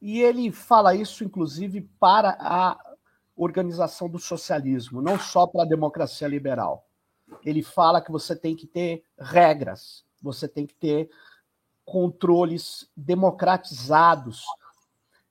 [0.00, 2.78] E ele fala isso, inclusive, para a
[3.34, 6.86] organização do socialismo, não só para a democracia liberal.
[7.44, 11.10] Ele fala que você tem que ter regras, você tem que ter
[11.84, 14.44] controles democratizados,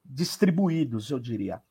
[0.03, 1.61] distribuídos, eu diria.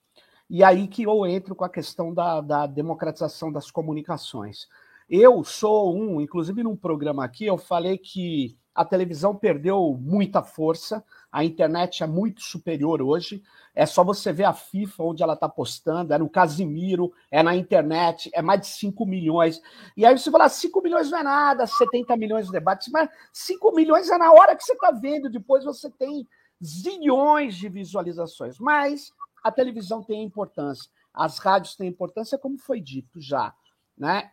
[0.49, 4.69] E aí que eu entro com a questão da, da democratização das comunicações.
[5.15, 11.05] Eu sou um, inclusive num programa aqui, eu falei que a televisão perdeu muita força,
[11.31, 13.43] a internet é muito superior hoje.
[13.75, 17.55] É só você ver a FIFA, onde ela está postando, é no Casimiro, é na
[17.55, 19.61] internet, é mais de 5 milhões.
[19.99, 23.71] E aí você fala, 5 milhões não é nada, 70 milhões de debates, mas 5
[23.73, 26.27] milhões é na hora que você está vendo, depois você tem
[26.65, 28.59] zilhões de visualizações.
[28.59, 29.13] Mas
[29.45, 33.55] a televisão tem importância, as rádios têm importância, como foi dito já.
[33.95, 34.31] Né?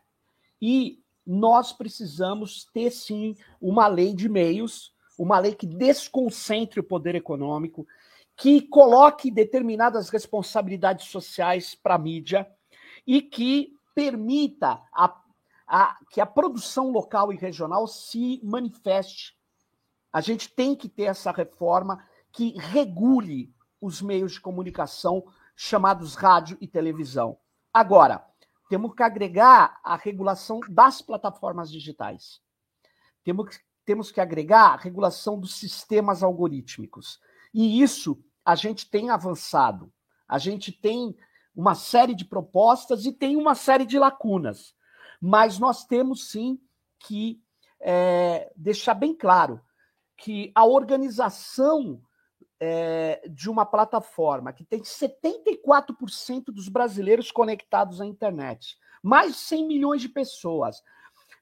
[0.62, 7.14] E nós precisamos ter, sim, uma lei de meios uma lei que desconcentre o poder
[7.14, 7.86] econômico,
[8.38, 12.50] que coloque determinadas responsabilidades sociais para a mídia
[13.06, 15.14] e que permita a,
[15.68, 19.38] a, que a produção local e regional se manifeste.
[20.12, 22.02] A gente tem que ter essa reforma
[22.32, 27.38] que regule os meios de comunicação chamados rádio e televisão.
[27.74, 28.26] Agora,
[28.70, 32.40] temos que agregar a regulação das plataformas digitais.
[33.24, 37.20] Temos que, temos que agregar a regulação dos sistemas algorítmicos.
[37.52, 39.92] E isso a gente tem avançado.
[40.28, 41.18] A gente tem
[41.56, 44.76] uma série de propostas e tem uma série de lacunas.
[45.20, 46.60] Mas nós temos sim
[47.00, 47.42] que
[47.82, 49.60] é, deixar bem claro
[50.16, 52.02] que a organização
[52.60, 59.68] é, de uma plataforma que tem 74% dos brasileiros conectados à internet, mais de 100
[59.68, 60.84] milhões de pessoas,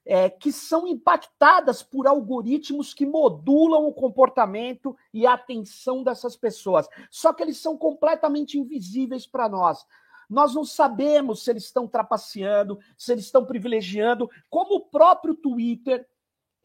[0.05, 6.87] é, que são impactadas por algoritmos que modulam o comportamento e a atenção dessas pessoas.
[7.11, 9.85] Só que eles são completamente invisíveis para nós.
[10.29, 16.07] Nós não sabemos se eles estão trapaceando, se eles estão privilegiando, como o próprio Twitter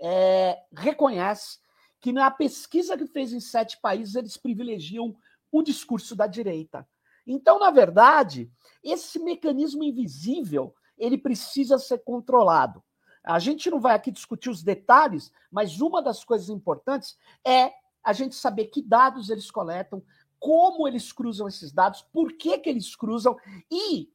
[0.00, 1.58] é, reconhece
[2.02, 5.16] que na pesquisa que fez em sete países, eles privilegiam
[5.52, 6.86] o discurso da direita.
[7.24, 8.50] Então, na verdade,
[8.82, 12.82] esse mecanismo invisível ele precisa ser controlado.
[13.24, 17.72] A gente não vai aqui discutir os detalhes, mas uma das coisas importantes é
[18.02, 20.02] a gente saber que dados eles coletam,
[20.40, 23.36] como eles cruzam esses dados, por que, que eles cruzam
[23.70, 24.10] e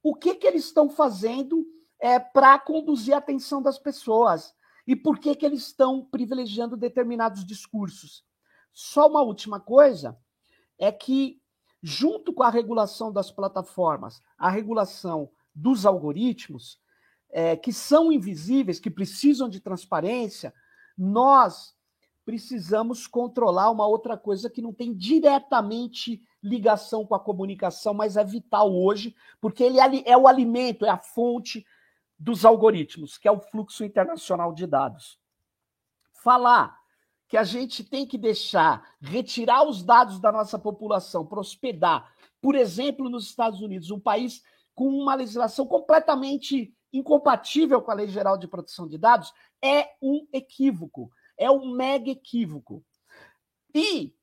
[0.00, 1.66] o que, que eles estão fazendo
[1.98, 4.54] é, para conduzir a atenção das pessoas
[4.86, 8.24] e por que, que eles estão privilegiando determinados discursos.
[8.72, 10.16] Só uma última coisa
[10.78, 11.40] é que,
[11.82, 16.80] junto com a regulação das plataformas, a regulação dos algoritmos,
[17.30, 20.52] é, que são invisíveis, que precisam de transparência,
[20.96, 21.74] nós
[22.24, 28.24] precisamos controlar uma outra coisa que não tem diretamente ligação com a comunicação, mas é
[28.24, 31.64] vital hoje, porque ele é, é o alimento, é a fonte
[32.22, 35.18] dos algoritmos, que é o fluxo internacional de dados.
[36.14, 36.78] Falar
[37.26, 42.54] que a gente tem que deixar, retirar os dados da nossa população para hospedar, por
[42.54, 44.40] exemplo, nos Estados Unidos, um país
[44.72, 50.24] com uma legislação completamente incompatível com a Lei Geral de Proteção de Dados, é um
[50.32, 52.84] equívoco, é um mega equívoco.
[53.74, 54.14] E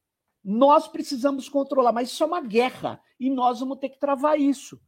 [0.42, 4.80] nós precisamos controlar, mas isso é uma guerra e nós vamos ter que travar isso.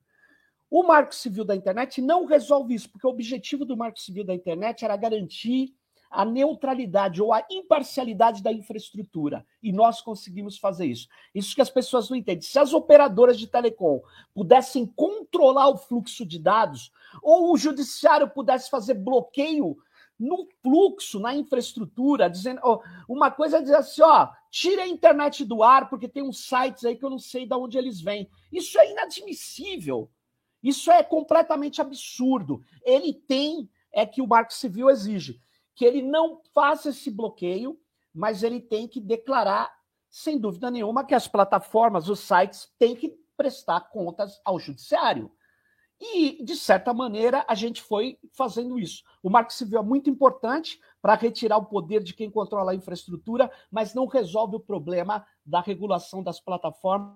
[0.71, 4.33] O Marco Civil da Internet não resolve isso, porque o objetivo do Marco Civil da
[4.33, 5.75] Internet era garantir
[6.09, 9.45] a neutralidade ou a imparcialidade da infraestrutura.
[9.61, 11.09] E nós conseguimos fazer isso.
[11.35, 12.41] Isso que as pessoas não entendem.
[12.41, 14.01] Se as operadoras de telecom
[14.33, 16.89] pudessem controlar o fluxo de dados,
[17.21, 19.75] ou o judiciário pudesse fazer bloqueio
[20.17, 22.61] no fluxo, na infraestrutura, dizendo
[23.09, 26.85] uma coisa é dizer assim, ó, tire a internet do ar porque tem uns sites
[26.85, 28.29] aí que eu não sei de onde eles vêm.
[28.53, 30.09] Isso é inadmissível.
[30.63, 32.61] Isso é completamente absurdo.
[32.83, 35.41] Ele tem, é que o Marco Civil exige,
[35.75, 37.79] que ele não faça esse bloqueio,
[38.13, 39.71] mas ele tem que declarar,
[40.09, 45.31] sem dúvida nenhuma, que as plataformas, os sites, têm que prestar contas ao judiciário.
[45.99, 49.03] E, de certa maneira, a gente foi fazendo isso.
[49.21, 53.51] O Marco Civil é muito importante para retirar o poder de quem controla a infraestrutura,
[53.69, 57.15] mas não resolve o problema da regulação das plataformas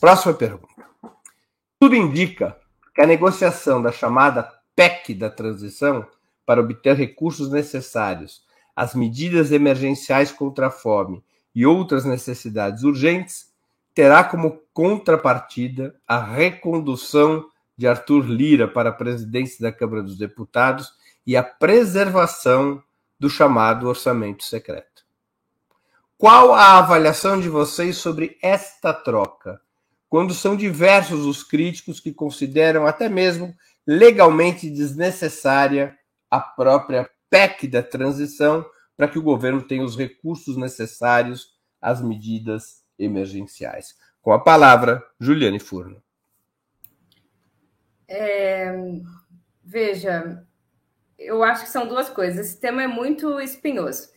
[0.00, 0.84] Próxima pergunta.
[1.78, 2.58] Tudo indica
[2.94, 6.06] que a negociação da chamada PEC da transição
[6.44, 8.42] para obter recursos necessários
[8.74, 11.22] às medidas emergenciais contra a fome
[11.54, 13.53] e outras necessidades urgentes
[13.94, 20.92] terá como contrapartida a recondução de Arthur Lira para a presidência da Câmara dos Deputados
[21.26, 22.82] e a preservação
[23.18, 25.04] do chamado orçamento secreto.
[26.18, 29.60] Qual a avaliação de vocês sobre esta troca,
[30.08, 33.54] quando são diversos os críticos que consideram até mesmo
[33.86, 35.96] legalmente desnecessária
[36.30, 38.64] a própria PEC da transição
[38.96, 41.48] para que o governo tenha os recursos necessários
[41.80, 43.94] às medidas emergenciais?
[44.20, 46.02] Com a palavra, Juliane Furno.
[48.08, 48.72] É,
[49.62, 50.46] veja,
[51.18, 52.46] eu acho que são duas coisas.
[52.46, 54.12] Esse tema é muito espinhoso.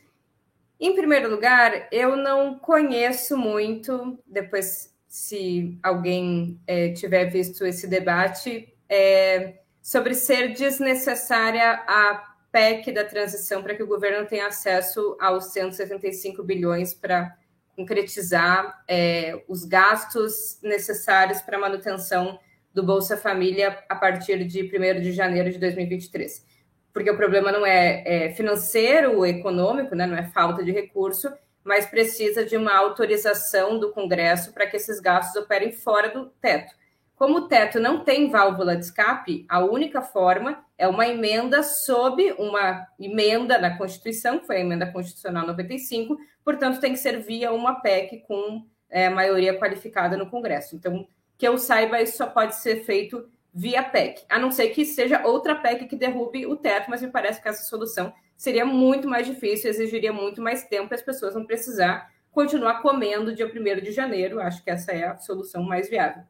[0.80, 8.72] Em primeiro lugar, eu não conheço muito, depois, se alguém é, tiver visto esse debate,
[8.88, 15.46] é, sobre ser desnecessária a PEC da transição para que o governo tenha acesso aos
[15.52, 17.36] 175 bilhões para
[17.78, 22.40] concretizar é, os gastos necessários para a manutenção
[22.74, 26.44] do Bolsa Família a partir de 1 de janeiro de 2023.
[26.92, 31.32] Porque o problema não é, é financeiro ou econômico, né, não é falta de recurso,
[31.64, 36.74] mas precisa de uma autorização do Congresso para que esses gastos operem fora do teto.
[37.18, 42.32] Como o teto não tem válvula de escape, a única forma é uma emenda sob
[42.34, 46.16] uma emenda na Constituição, que foi a emenda constitucional 95,
[46.46, 50.76] portanto, tem que ser via uma PEC com é, maioria qualificada no Congresso.
[50.76, 51.08] Então,
[51.40, 55.26] que eu saiba, isso só pode ser feito via PEC, a não ser que seja
[55.26, 59.26] outra PEC que derrube o teto, mas me parece que essa solução seria muito mais
[59.26, 63.92] difícil, exigiria muito mais tempo e as pessoas vão precisar continuar comendo dia 1 de
[63.92, 64.40] janeiro.
[64.40, 66.22] Acho que essa é a solução mais viável.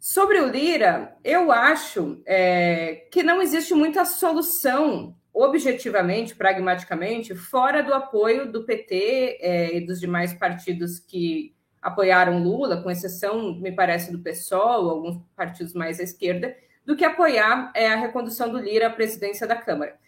[0.00, 7.92] Sobre o Lira, eu acho é, que não existe muita solução, objetivamente, pragmaticamente, fora do
[7.92, 14.10] apoio do PT é, e dos demais partidos que apoiaram Lula, com exceção, me parece,
[14.10, 18.86] do PSOL, alguns partidos mais à esquerda, do que apoiar é, a recondução do Lira
[18.86, 19.98] à presidência da Câmara.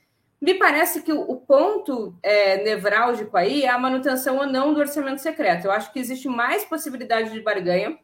[0.40, 5.20] Me parece que o, ponto é, nevrálgico aí é a manutenção ou não do orçamento
[5.20, 5.66] secreto.
[5.66, 7.99] Eu acho que existe mais possibilidade de barganha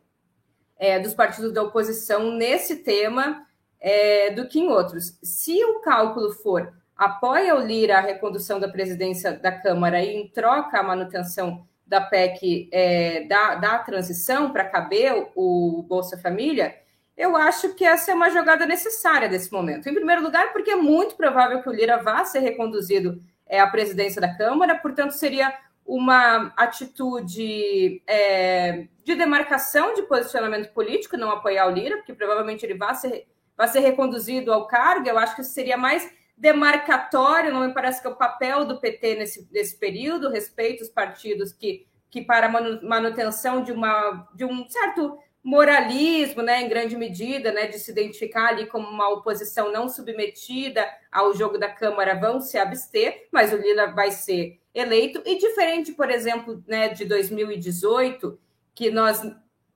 [0.78, 3.46] é, dos partidos da oposição nesse tema
[3.80, 5.18] é, do que em outros.
[5.22, 10.28] Se o cálculo for apoia o Lira a recondução da presidência da Câmara e em
[10.28, 16.76] troca a manutenção da PEC é, da, da transição para caber o, Bolsa Família,
[17.16, 19.88] eu acho que essa é uma jogada necessária nesse momento.
[19.88, 23.66] Em primeiro lugar, porque é muito provável que o Lira vá ser reconduzido é, à
[23.66, 25.52] presidência da Câmara, portanto, seria
[25.88, 32.74] uma atitude é, de demarcação de posicionamento político, não apoiar o Lira, porque provavelmente ele
[32.74, 33.26] vai ser,
[33.56, 35.08] vai ser reconduzido ao cargo.
[35.08, 39.14] Eu acho que seria mais demarcatório, não me parece que é o papel do PT
[39.16, 42.50] nesse, nesse período, respeito os partidos que, que para
[42.82, 48.48] manutenção de, uma, de um certo moralismo, né, em grande medida, né, de se identificar
[48.48, 53.56] ali como uma oposição não submetida ao jogo da Câmara, vão se abster, mas o
[53.56, 55.22] Lira vai ser eleito.
[55.24, 58.38] E diferente, por exemplo, né, de 2018,
[58.74, 59.22] que nós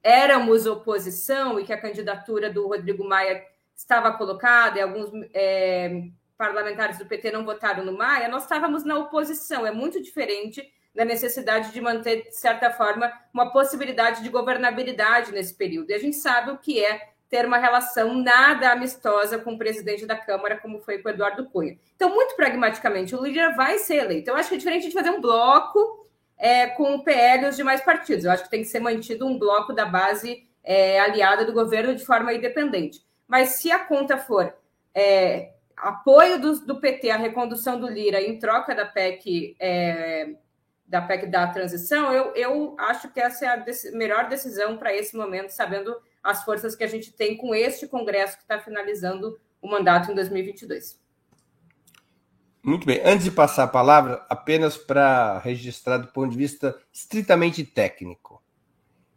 [0.03, 3.45] éramos oposição e que a candidatura do Rodrigo Maia
[3.75, 8.99] estava colocada e alguns é, parlamentares do PT não votaram no Maia, nós estávamos na
[8.99, 9.67] oposição.
[9.67, 10.63] É muito diferente
[10.95, 15.91] da necessidade de manter, de certa forma, uma possibilidade de governabilidade nesse período.
[15.91, 20.05] E a gente sabe o que é ter uma relação nada amistosa com o presidente
[20.05, 21.79] da Câmara, como foi com o Eduardo Cunha.
[21.97, 24.29] Então, muito pragmaticamente, o líder vai ser eleito.
[24.29, 26.07] Eu acho que é diferente de fazer um bloco
[26.37, 28.27] é, com o PL e os demais partidos.
[28.27, 31.95] Eu acho que tem que ser mantido um bloco da base é, aliada do governo
[31.95, 33.03] de forma independente.
[33.27, 34.55] Mas se a conta for
[34.95, 40.35] é, apoio do, do, PT à recondução do Lira em troca da PEC é,
[40.93, 44.95] da PEC da transição, eu, eu acho que essa é a dec melhor decisão para
[44.95, 49.41] esse momento, sabendo as forças que a gente tem com este Congresso que está finalizando
[49.63, 51.01] o mandato em 2022.
[52.63, 53.01] Muito bem.
[53.03, 58.43] Antes de passar a palavra, apenas para registrar do ponto de vista estritamente técnico.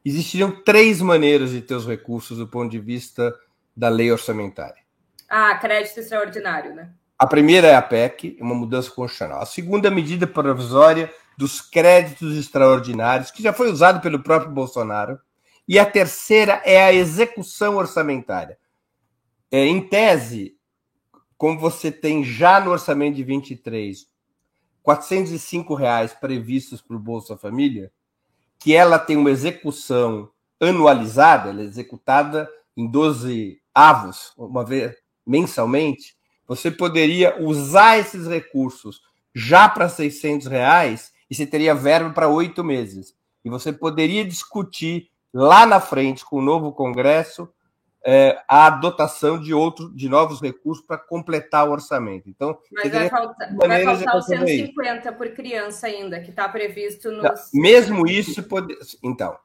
[0.04, 3.38] Existiriam três maneiras de ter os recursos do ponto de vista
[3.76, 4.82] da lei orçamentária.
[5.28, 6.90] Ah, crédito extraordinário, né?
[7.20, 9.42] A primeira é a PEC, uma mudança constitucional.
[9.42, 15.20] A segunda, medida provisória dos créditos extraordinários, que já foi usado pelo próprio Bolsonaro.
[15.68, 18.58] E a terceira é a execução orçamentária.
[19.52, 20.58] É, em tese,
[21.38, 24.08] como você tem já no orçamento de 23
[24.84, 27.92] 405 reais previstos para o Bolsa Família,
[28.60, 30.30] que ela tem uma execução
[30.60, 36.16] anualizada, ela é executada em 12 avos, uma vez mensalmente,
[36.48, 39.02] você poderia usar esses recursos
[39.34, 43.16] já para 600 reais e você teria verba para oito meses.
[43.44, 47.50] E você poderia discutir lá na frente com o novo Congresso
[48.08, 52.30] é, a dotação de outros, de novos recursos para completar o orçamento.
[52.30, 57.24] Então, mas vai, falta, vai faltar os 150 por criança ainda, que está previsto no.
[57.54, 58.78] Mesmo isso, pode...
[59.04, 59.36] então,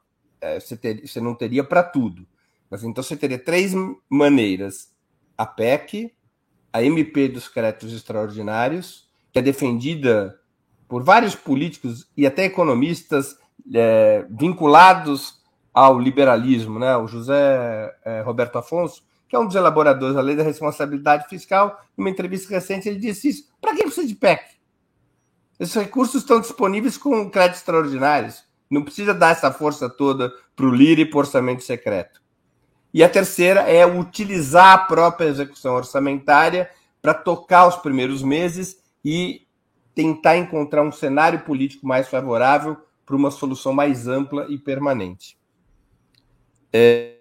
[0.41, 2.27] é, você, ter, você não teria para tudo.
[2.71, 3.73] Mas então você teria três
[4.09, 4.95] maneiras:
[5.37, 6.15] a PEC,
[6.73, 10.40] a MP dos créditos extraordinários, que é defendida
[10.91, 13.39] por vários políticos e até economistas
[13.73, 15.41] é, vinculados
[15.73, 16.97] ao liberalismo, né?
[16.97, 21.81] O José é, Roberto Afonso, que é um dos elaboradores da lei da responsabilidade fiscal,
[21.97, 24.43] em uma entrevista recente ele disse isso: para que precisa de PEC?
[25.61, 28.43] Esses recursos estão disponíveis com créditos extraordinários.
[28.69, 32.21] Não precisa dar essa força toda para o LIRA e para o orçamento secreto.
[32.93, 36.69] E a terceira é utilizar a própria execução orçamentária
[37.01, 39.47] para tocar os primeiros meses e
[39.95, 45.39] tentar encontrar um cenário político mais favorável para uma solução mais ampla e permanente.
[46.73, 47.20] É...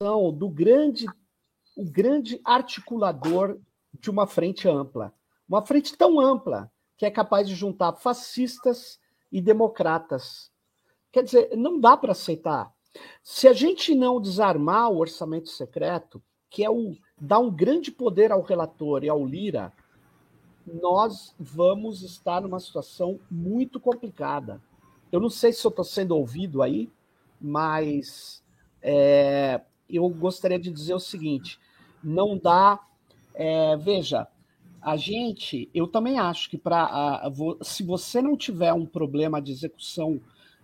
[0.00, 1.06] do grande,
[1.76, 3.58] o grande articulador
[3.92, 5.12] de uma frente ampla.
[5.48, 9.00] Uma frente tão ampla que é capaz de juntar fascistas
[9.32, 10.52] e democratas.
[11.10, 12.72] Quer dizer, não dá para aceitar.
[13.24, 18.30] Se a gente não desarmar o orçamento secreto, que é o dá um grande poder
[18.30, 19.72] ao relator e ao Lira,
[20.64, 24.62] nós vamos estar numa situação muito complicada.
[25.10, 26.88] Eu não sei se eu estou sendo ouvido aí,
[27.40, 28.44] mas
[28.80, 31.58] é, eu gostaria de dizer o seguinte:
[32.02, 32.80] não dá.
[33.34, 34.26] É, veja,
[34.80, 37.22] a gente, eu também acho que para
[37.62, 40.20] se você não tiver um problema de execução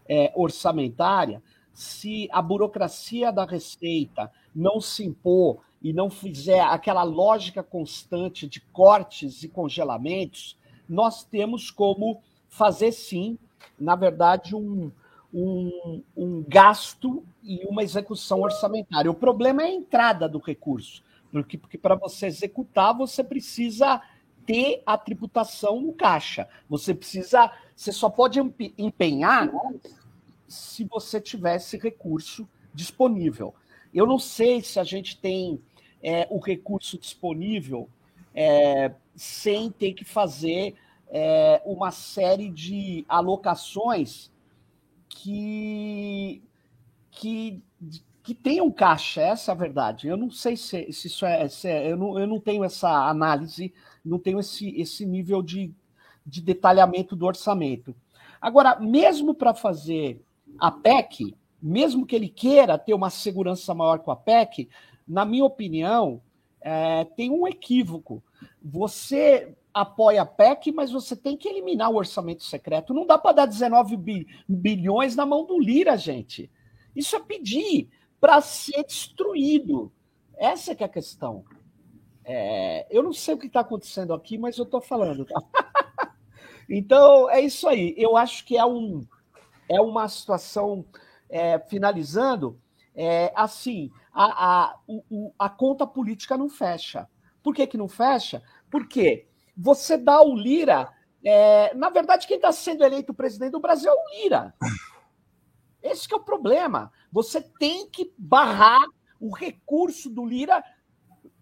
[0.08, 7.62] é, orçamentária, se a burocracia da Receita não se impor e não fizer aquela lógica
[7.62, 10.56] constante de cortes e congelamentos,
[10.88, 13.36] nós temos como fazer sim,
[13.78, 14.92] na verdade, um,
[15.34, 19.10] um, um gasto e uma execução orçamentária.
[19.10, 24.00] O problema é a entrada do recurso, porque, para você executar, você precisa
[24.46, 26.48] ter a tributação no caixa.
[26.68, 28.38] Você precisa, você só pode
[28.78, 29.50] empenhar
[30.46, 33.52] se você tivesse recurso disponível.
[33.92, 35.60] Eu não sei se a gente tem
[36.00, 37.88] é, o recurso disponível
[38.32, 40.74] é, sem ter que fazer
[41.08, 44.30] é, uma série de alocações
[45.14, 46.42] que
[47.10, 47.62] que
[48.22, 50.08] que tenham caixa, essa é a verdade.
[50.08, 52.88] Eu não sei se, se isso é, se é, eu, não, eu não tenho essa
[53.06, 55.70] análise, não tenho esse, esse nível de,
[56.24, 57.94] de detalhamento do orçamento.
[58.40, 60.22] Agora, mesmo para fazer
[60.58, 64.70] a PEC, mesmo que ele queira ter uma segurança maior com a PEC,
[65.06, 66.22] na minha opinião,
[66.62, 68.22] é, tem um equívoco.
[68.62, 72.94] Você apoia a PEC, mas você tem que eliminar o orçamento secreto.
[72.94, 73.96] Não dá para dar 19
[74.48, 76.48] bilhões na mão do Lira, gente.
[76.94, 79.92] Isso é pedir para ser destruído.
[80.36, 81.44] Essa é que é a questão.
[82.24, 85.24] É, eu não sei o que está acontecendo aqui, mas eu estou falando.
[85.24, 85.42] Tá?
[86.70, 87.94] então, é isso aí.
[87.98, 89.04] Eu acho que é, um,
[89.68, 90.84] é uma situação,
[91.28, 92.60] é, finalizando,
[92.94, 97.08] é, assim, a, a, o, a conta política não fecha.
[97.42, 98.40] Por que, que não fecha?
[98.70, 100.92] Porque você dá o Lira.
[101.24, 104.54] É, na verdade, quem está sendo eleito presidente do Brasil é o Lira.
[105.82, 106.92] Esse é o problema.
[107.12, 108.82] Você tem que barrar
[109.20, 110.62] o recurso do Lira.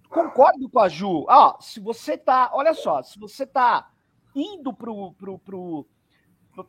[0.09, 1.27] Concordo com a Ju.
[1.29, 3.91] Ah, se você tá, olha só, se você tá
[4.35, 4.73] indo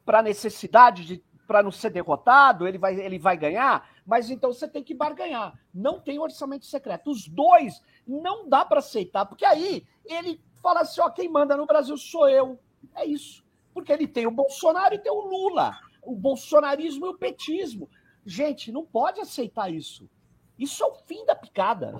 [0.05, 4.51] para a necessidade de para não ser derrotado, ele vai, ele vai ganhar, mas então
[4.51, 5.53] você tem que barganhar.
[5.73, 7.11] Não tem orçamento secreto.
[7.11, 11.67] Os dois não dá para aceitar, porque aí ele fala assim: ó, quem manda no
[11.67, 12.57] Brasil sou eu.
[12.95, 13.43] É isso.
[13.73, 17.89] Porque ele tem o Bolsonaro e tem o Lula, o bolsonarismo e o petismo.
[18.25, 20.09] Gente, não pode aceitar isso.
[20.57, 21.99] Isso é o fim da picada.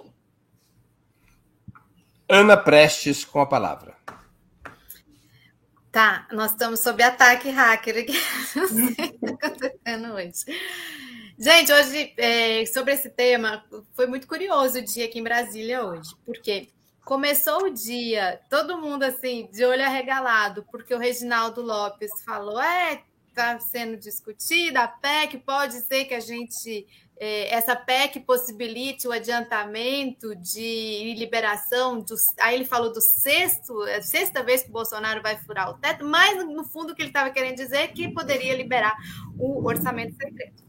[2.30, 3.98] Ana Prestes com a palavra.
[5.92, 8.14] Tá, nós estamos sob ataque hacker aqui.
[8.56, 10.34] Não sei o que está acontecendo hoje.
[11.38, 16.10] Gente, hoje, é, sobre esse tema, foi muito curioso o dia aqui em Brasília hoje,
[16.26, 16.70] porque
[17.04, 23.04] começou o dia, todo mundo assim, de olho arregalado, porque o Reginaldo Lopes falou: é,
[23.28, 26.86] está sendo discutida a PEC, pode ser que a gente
[27.18, 34.02] é, essa PEC possibilite o adiantamento de liberação, do, aí ele falou do sexto, é
[34.02, 37.10] sexta vez que o Bolsonaro vai furar o teto, mas no fundo o que ele
[37.10, 38.96] estava querendo dizer é que poderia liberar
[39.38, 40.64] o orçamento secreto.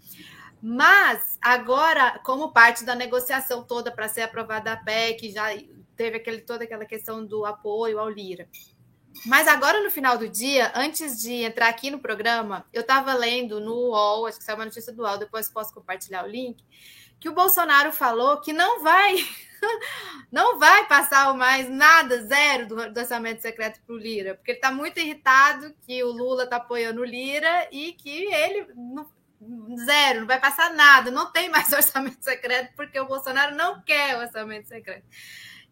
[0.62, 5.48] Mas agora, como parte da negociação toda para ser aprovada a PEC, já
[5.96, 8.48] teve aquele, toda aquela questão do apoio ao Lira.
[9.26, 13.60] Mas agora, no final do dia, antes de entrar aqui no programa, eu estava lendo
[13.60, 16.64] no UOL, acho que saiu uma notícia do UOL, depois posso compartilhar o link,
[17.20, 19.16] que o Bolsonaro falou que não vai
[20.30, 24.58] não vai passar mais nada, zero do, do orçamento secreto para o Lira, porque ele
[24.58, 29.08] está muito irritado que o Lula está apoiando o Lira e que ele não,
[29.86, 34.18] zero, não vai passar nada, não tem mais orçamento secreto, porque o Bolsonaro não quer
[34.18, 35.06] orçamento secreto.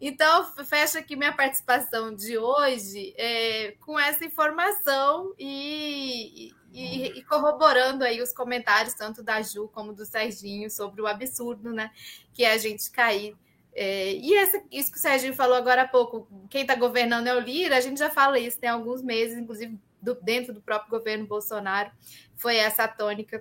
[0.05, 8.03] Então, fecho aqui minha participação de hoje é, com essa informação e, e, e, corroborando
[8.03, 11.93] aí os comentários, tanto da Ju como do Serginho, sobre o absurdo, né?
[12.35, 13.37] Que é a gente cair.
[13.73, 17.35] É, e essa, isso que o Serginho falou agora há pouco, quem está governando é
[17.37, 20.91] o Lira, a gente já fala isso tem alguns meses, inclusive do, dentro do próprio
[20.91, 21.93] governo Bolsonaro,
[22.35, 23.41] foi essa a tônica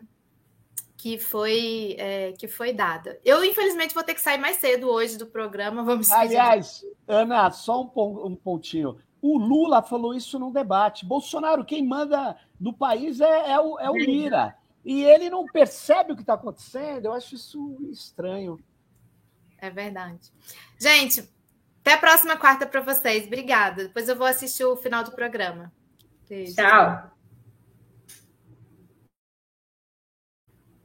[1.01, 3.19] que foi é, que foi dada.
[3.25, 5.83] Eu, infelizmente, vou ter que sair mais cedo hoje do programa.
[5.83, 8.99] Vamos Aliás, Ana, só um, um pontinho.
[9.19, 11.03] O Lula falou isso num debate.
[11.03, 14.55] Bolsonaro, quem manda no país é, é, o, é o Lira.
[14.85, 17.05] E ele não percebe o que está acontecendo.
[17.05, 18.59] Eu acho isso estranho.
[19.57, 20.31] É verdade.
[20.79, 21.27] Gente,
[21.79, 23.25] até a próxima quarta para vocês.
[23.25, 23.85] Obrigada.
[23.85, 25.73] Depois eu vou assistir o final do programa.
[26.29, 26.53] Beijo.
[26.53, 27.10] Tchau.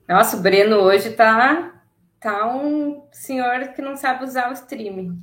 [0.09, 1.83] Nossa, o Breno hoje tá,
[2.21, 5.21] tá um senhor que não sabe usar o streaming.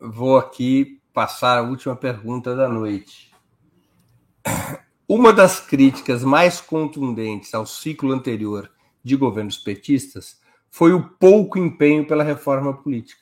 [0.00, 3.34] Vou aqui passar a última pergunta da noite.
[5.06, 8.72] Uma das críticas mais contundentes ao ciclo anterior
[9.04, 10.40] de governos petistas
[10.70, 13.20] foi o pouco empenho pela reforma política.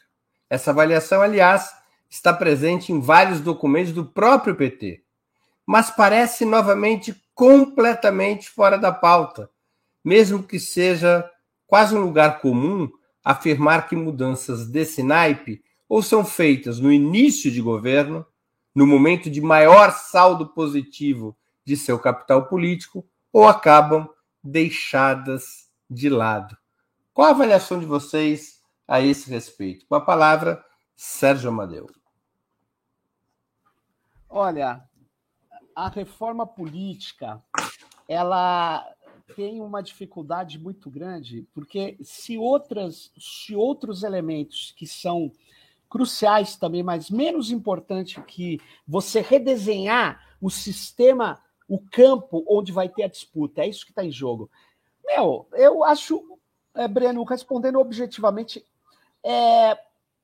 [0.48, 1.68] Essa avaliação, aliás,
[2.08, 5.02] está presente em vários documentos do próprio PT,
[5.66, 9.50] mas parece novamente completamente fora da pauta
[10.04, 11.28] mesmo que seja
[11.66, 12.90] quase um lugar comum
[13.24, 18.26] afirmar que mudanças desse naipe ou são feitas no início de governo,
[18.74, 24.08] no momento de maior saldo positivo de seu capital político, ou acabam
[24.42, 26.56] deixadas de lado.
[27.12, 29.86] Qual a avaliação de vocês a esse respeito?
[29.86, 30.62] Com a palavra,
[30.94, 31.88] Sérgio Amadeu.
[34.28, 34.82] Olha,
[35.74, 37.42] a reforma política,
[38.08, 38.84] ela
[39.36, 45.32] tem uma dificuldade muito grande, porque se outras, se outros elementos que são
[45.88, 53.04] cruciais também, mas menos importante que você redesenhar o sistema, o campo onde vai ter
[53.04, 54.50] a disputa, é isso que está em jogo.
[55.04, 56.38] Meu, eu acho,
[56.74, 58.64] é, Breno, respondendo objetivamente,
[59.22, 59.78] é,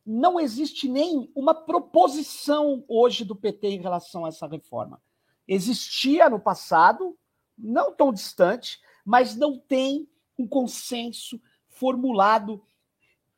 [0.05, 5.01] não existe nem uma proposição hoje do PT em relação a essa reforma.
[5.47, 7.17] Existia no passado,
[7.57, 8.81] não tão distante,
[9.11, 10.09] mas não tem
[10.39, 12.63] um consenso formulado,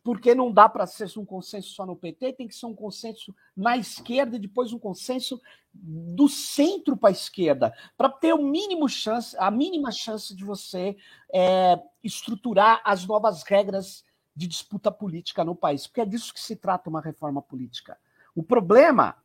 [0.02, 3.34] porque não dá para ser um consenso só no PT, tem que ser um consenso
[3.56, 5.40] na esquerda e depois um consenso
[5.72, 10.94] do centro para a esquerda, para ter o mínimo chance, a mínima chance de você
[11.32, 14.04] é, estruturar as novas regras
[14.36, 17.98] de disputa política no país, porque é disso que se trata uma reforma política.
[18.34, 19.16] O problema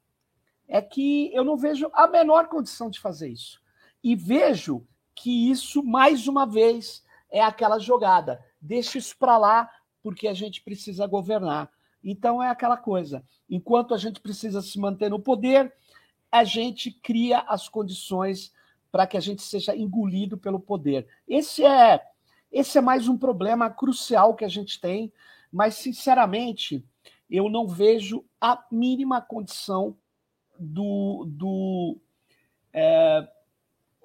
[0.65, 3.61] é que eu não vejo a menor condição de fazer isso.
[4.01, 4.87] E vejo
[5.17, 8.39] que isso, mais uma vez, é aquela jogada.
[8.61, 9.69] Deixa isso para lá,
[10.03, 11.71] porque a gente precisa governar.
[12.03, 13.23] Então é aquela coisa.
[13.49, 15.73] Enquanto a gente precisa se manter no poder,
[16.31, 18.53] a gente cria as condições
[18.91, 21.07] para que a gente seja engolido pelo poder.
[21.27, 21.99] Esse é
[22.51, 25.11] esse é mais um problema crucial que a gente tem,
[25.51, 26.85] mas sinceramente,
[27.29, 29.97] eu não vejo a mínima condição
[30.57, 31.25] do.
[31.27, 31.97] do
[32.71, 33.27] é...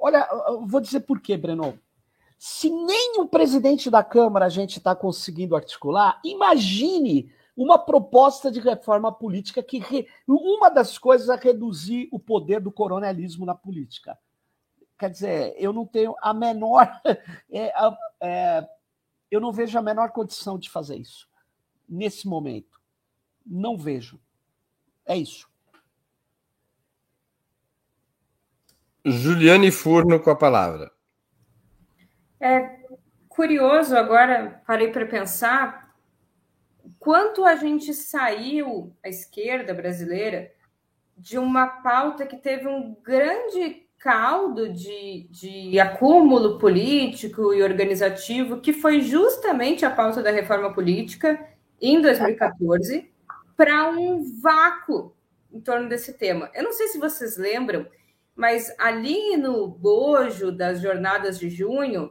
[0.03, 0.29] Olha,
[0.67, 1.79] vou dizer por quê, Breno.
[2.37, 8.59] Se nem o presidente da Câmara a gente está conseguindo articular, imagine uma proposta de
[8.59, 10.09] reforma política que re...
[10.27, 14.19] uma das coisas é reduzir o poder do coronelismo na política.
[14.99, 17.01] Quer dizer, eu não tenho a menor.
[17.49, 17.73] É,
[18.21, 18.69] é,
[19.31, 21.29] eu não vejo a menor condição de fazer isso
[21.89, 22.81] nesse momento.
[23.47, 24.19] Não vejo.
[25.07, 25.52] É isso.
[29.05, 30.91] Juliane Furno com a palavra.
[32.41, 32.77] É
[33.29, 35.95] curioso agora, parei para pensar
[36.99, 40.53] quanto a gente saiu, a esquerda brasileira,
[41.17, 48.73] de uma pauta que teve um grande caldo de, de acúmulo político e organizativo, que
[48.73, 51.49] foi justamente a pauta da reforma política
[51.81, 53.11] em 2014,
[53.57, 55.15] para um vácuo
[55.53, 56.51] em torno desse tema.
[56.55, 57.87] Eu não sei se vocês lembram,
[58.35, 62.11] mas ali no bojo das jornadas de junho,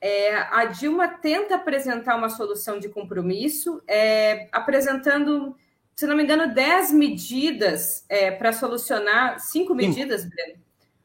[0.00, 5.56] é, a Dilma tenta apresentar uma solução de compromisso, é, apresentando,
[5.94, 10.54] se não me engano, 10 medidas é, para solucionar, cinco medidas, Breno.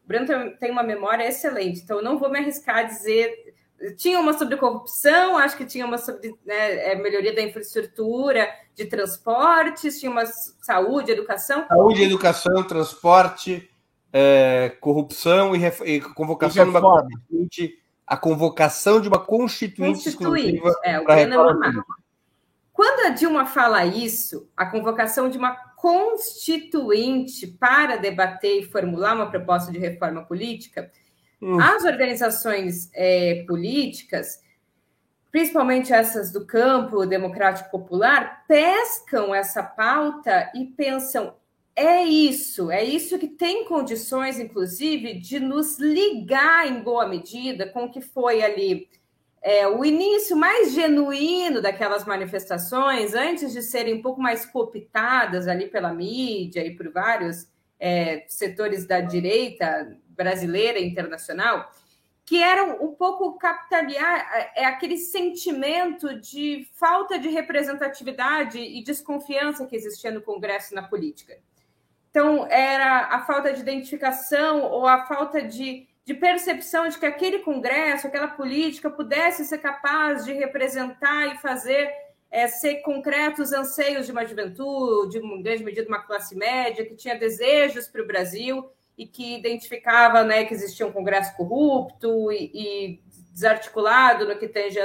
[0.03, 3.53] O Breno tem uma memória excelente, então eu não vou me arriscar a dizer.
[3.97, 8.85] Tinha uma sobre corrupção, acho que tinha uma sobre né, é, melhoria da infraestrutura, de
[8.85, 11.65] transportes, tinha uma saúde, educação.
[11.67, 13.69] Saúde, educação, transporte,
[14.13, 20.55] é, corrupção e, e convocação e de uma constituinte, a convocação de uma constituinte, constituinte
[20.55, 21.85] exclusiva é, para reforma.
[22.71, 29.29] Quando a Dilma fala isso, a convocação de uma constituinte para debater e formular uma
[29.29, 30.91] proposta de reforma política,
[31.41, 31.59] hum.
[31.59, 34.41] as organizações é, políticas,
[35.31, 41.35] principalmente essas do campo democrático popular, pescam essa pauta e pensam:
[41.75, 47.85] é isso, é isso que tem condições, inclusive, de nos ligar em boa medida com
[47.85, 48.87] o que foi ali
[49.43, 55.67] é, o início mais genuíno daquelas manifestações, antes de serem um pouco mais cooptadas ali
[55.67, 61.69] pela mídia e por vários é, setores da direita brasileira e internacional,
[62.25, 69.65] que eram um pouco capitaliar é, é aquele sentimento de falta de representatividade e desconfiança
[69.65, 71.37] que existia no Congresso na política.
[72.13, 77.39] Então, era a falta de identificação ou a falta de de percepção de que aquele
[77.39, 81.89] Congresso, aquela política pudesse ser capaz de representar e fazer
[82.29, 87.17] é, ser concretos anseios de uma juventude, em grande medida uma classe média, que tinha
[87.17, 93.01] desejos para o Brasil e que identificava né, que existia um Congresso corrupto e, e
[93.31, 94.79] desarticulado no que tange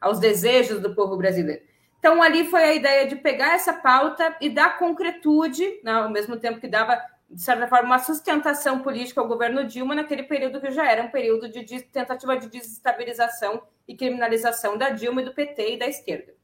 [0.00, 1.62] aos desejos do povo brasileiro.
[2.02, 6.36] Então, ali foi a ideia de pegar essa pauta e dar concretude, né, ao mesmo
[6.36, 7.00] tempo que dava
[7.30, 11.10] de certa forma, uma sustentação política ao governo Dilma naquele período que já era um
[11.10, 16.34] período de tentativa de desestabilização e criminalização da Dilma e do PT e da esquerda.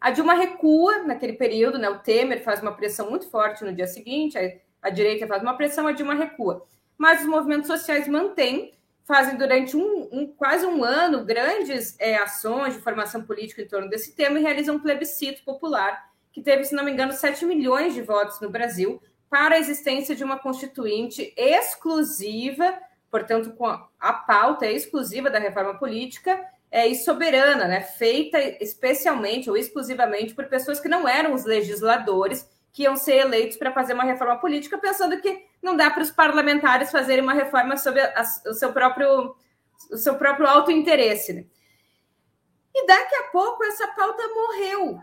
[0.00, 1.90] A Dilma recua naquele período, né?
[1.90, 5.56] o Temer faz uma pressão muito forte no dia seguinte, a, a direita faz uma
[5.56, 6.64] pressão, a Dilma recua.
[6.96, 8.77] Mas os movimentos sociais mantêm,
[9.08, 13.88] fazem durante um, um quase um ano grandes é, ações de formação política em torno
[13.88, 17.94] desse tema e realizam um plebiscito popular que teve, se não me engano, 7 milhões
[17.94, 22.78] de votos no Brasil, para a existência de uma constituinte exclusiva,
[23.10, 26.38] portanto, com a pauta exclusiva da reforma política
[26.70, 32.46] é, e soberana, né, feita especialmente ou exclusivamente por pessoas que não eram os legisladores
[32.74, 36.10] que iam ser eleitos para fazer uma reforma política, pensando que não dá para os
[36.10, 39.34] parlamentares fazerem uma reforma sobre a, a, o seu próprio
[39.90, 41.32] o seu próprio autointeresse.
[41.32, 41.44] Né?
[42.74, 45.00] E daqui a pouco essa pauta morreu.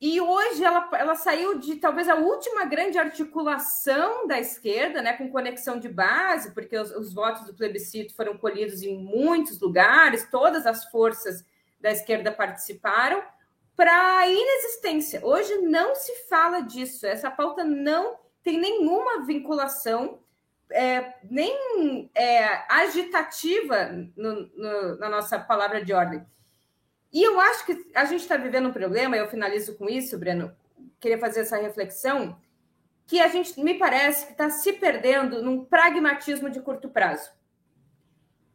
[0.00, 5.30] E hoje ela, ela saiu de talvez a última grande articulação da esquerda, né, com
[5.30, 10.66] conexão de base, porque os, os votos do plebiscito foram colhidos em muitos lugares, todas
[10.66, 11.44] as forças
[11.80, 13.22] da esquerda participaram,
[13.76, 15.24] para a inexistência.
[15.24, 20.20] Hoje não se fala disso, essa pauta não tem nenhuma vinculação,
[20.70, 26.24] é, nem é, agitativa no, no, na nossa palavra de ordem.
[27.12, 30.54] E eu acho que a gente está vivendo um problema, eu finalizo com isso, Breno,
[30.98, 32.40] queria fazer essa reflexão,
[33.06, 37.30] que a gente, me parece, que está se perdendo num pragmatismo de curto prazo.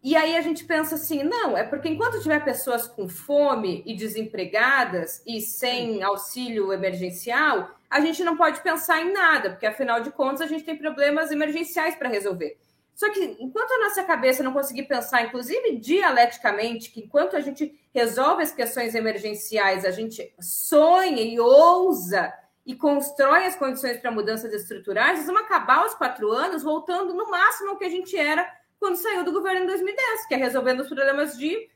[0.02, 3.96] E aí a gente pensa assim, não, é porque enquanto tiver pessoas com fome e
[3.96, 10.12] desempregadas e sem auxílio emergencial, a gente não pode pensar em nada, porque afinal de
[10.12, 12.58] contas a gente tem problemas emergenciais para resolver.
[12.94, 17.80] Só que enquanto a nossa cabeça não conseguir pensar, inclusive dialeticamente, que enquanto a gente
[17.94, 22.34] resolve as questões emergenciais, a gente sonha e ousa
[22.66, 27.70] e constrói as condições para mudanças estruturais, vamos acabar os quatro anos voltando no máximo
[27.70, 30.88] ao que a gente era quando saiu do governo em 2010, que é resolvendo os
[30.88, 31.70] problemas de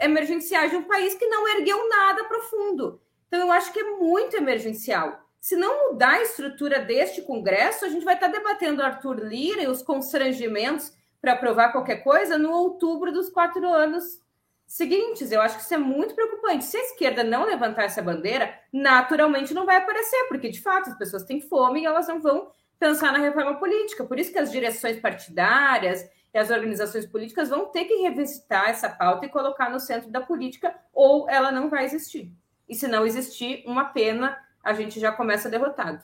[0.00, 3.00] emergenciais de um país que não ergueu nada profundo.
[3.28, 5.23] Então, eu acho que é muito emergencial.
[5.44, 9.68] Se não mudar a estrutura deste Congresso, a gente vai estar debatendo Arthur Lira e
[9.68, 10.90] os constrangimentos
[11.20, 14.22] para aprovar qualquer coisa no outubro dos quatro anos
[14.66, 15.30] seguintes.
[15.30, 16.64] Eu acho que isso é muito preocupante.
[16.64, 20.96] Se a esquerda não levantar essa bandeira, naturalmente não vai aparecer, porque de fato as
[20.96, 24.02] pessoas têm fome e elas não vão pensar na reforma política.
[24.02, 28.88] Por isso que as direções partidárias e as organizações políticas vão ter que revisitar essa
[28.88, 32.32] pauta e colocar no centro da política, ou ela não vai existir.
[32.66, 36.02] E se não existir, uma pena, a gente já começa derrotado.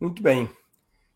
[0.00, 0.50] Muito bem.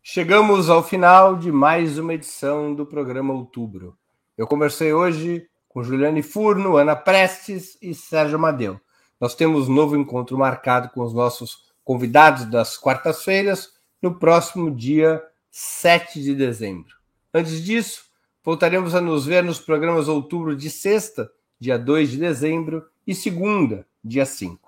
[0.03, 3.99] Chegamos ao final de mais uma edição do programa Outubro.
[4.36, 8.80] Eu conversei hoje com Juliane Furno, Ana Prestes e Sérgio Amadeu.
[9.20, 16.22] Nós temos novo encontro marcado com os nossos convidados das quartas-feiras no próximo dia 7
[16.22, 16.94] de dezembro.
[17.32, 18.05] Antes disso,
[18.44, 23.86] voltaremos a nos ver nos programas outubro de sexta, dia 2 de dezembro, e segunda,
[24.05, 24.65] dia 5.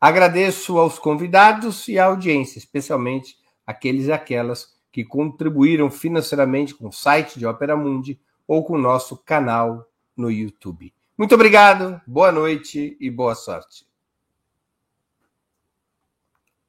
[0.00, 3.36] Agradeço aos convidados e à audiência, especialmente
[3.66, 8.80] aqueles e aquelas que contribuíram financeiramente com o site de Opera Mundi ou com o
[8.80, 9.86] nosso canal
[10.16, 10.92] no YouTube.
[11.16, 13.86] Muito obrigado, boa noite e boa sorte.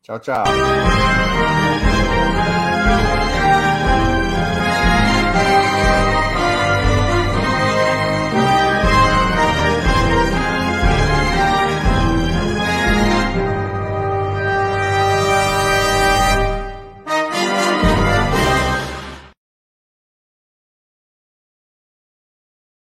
[0.01, 0.43] Tchau, tchau.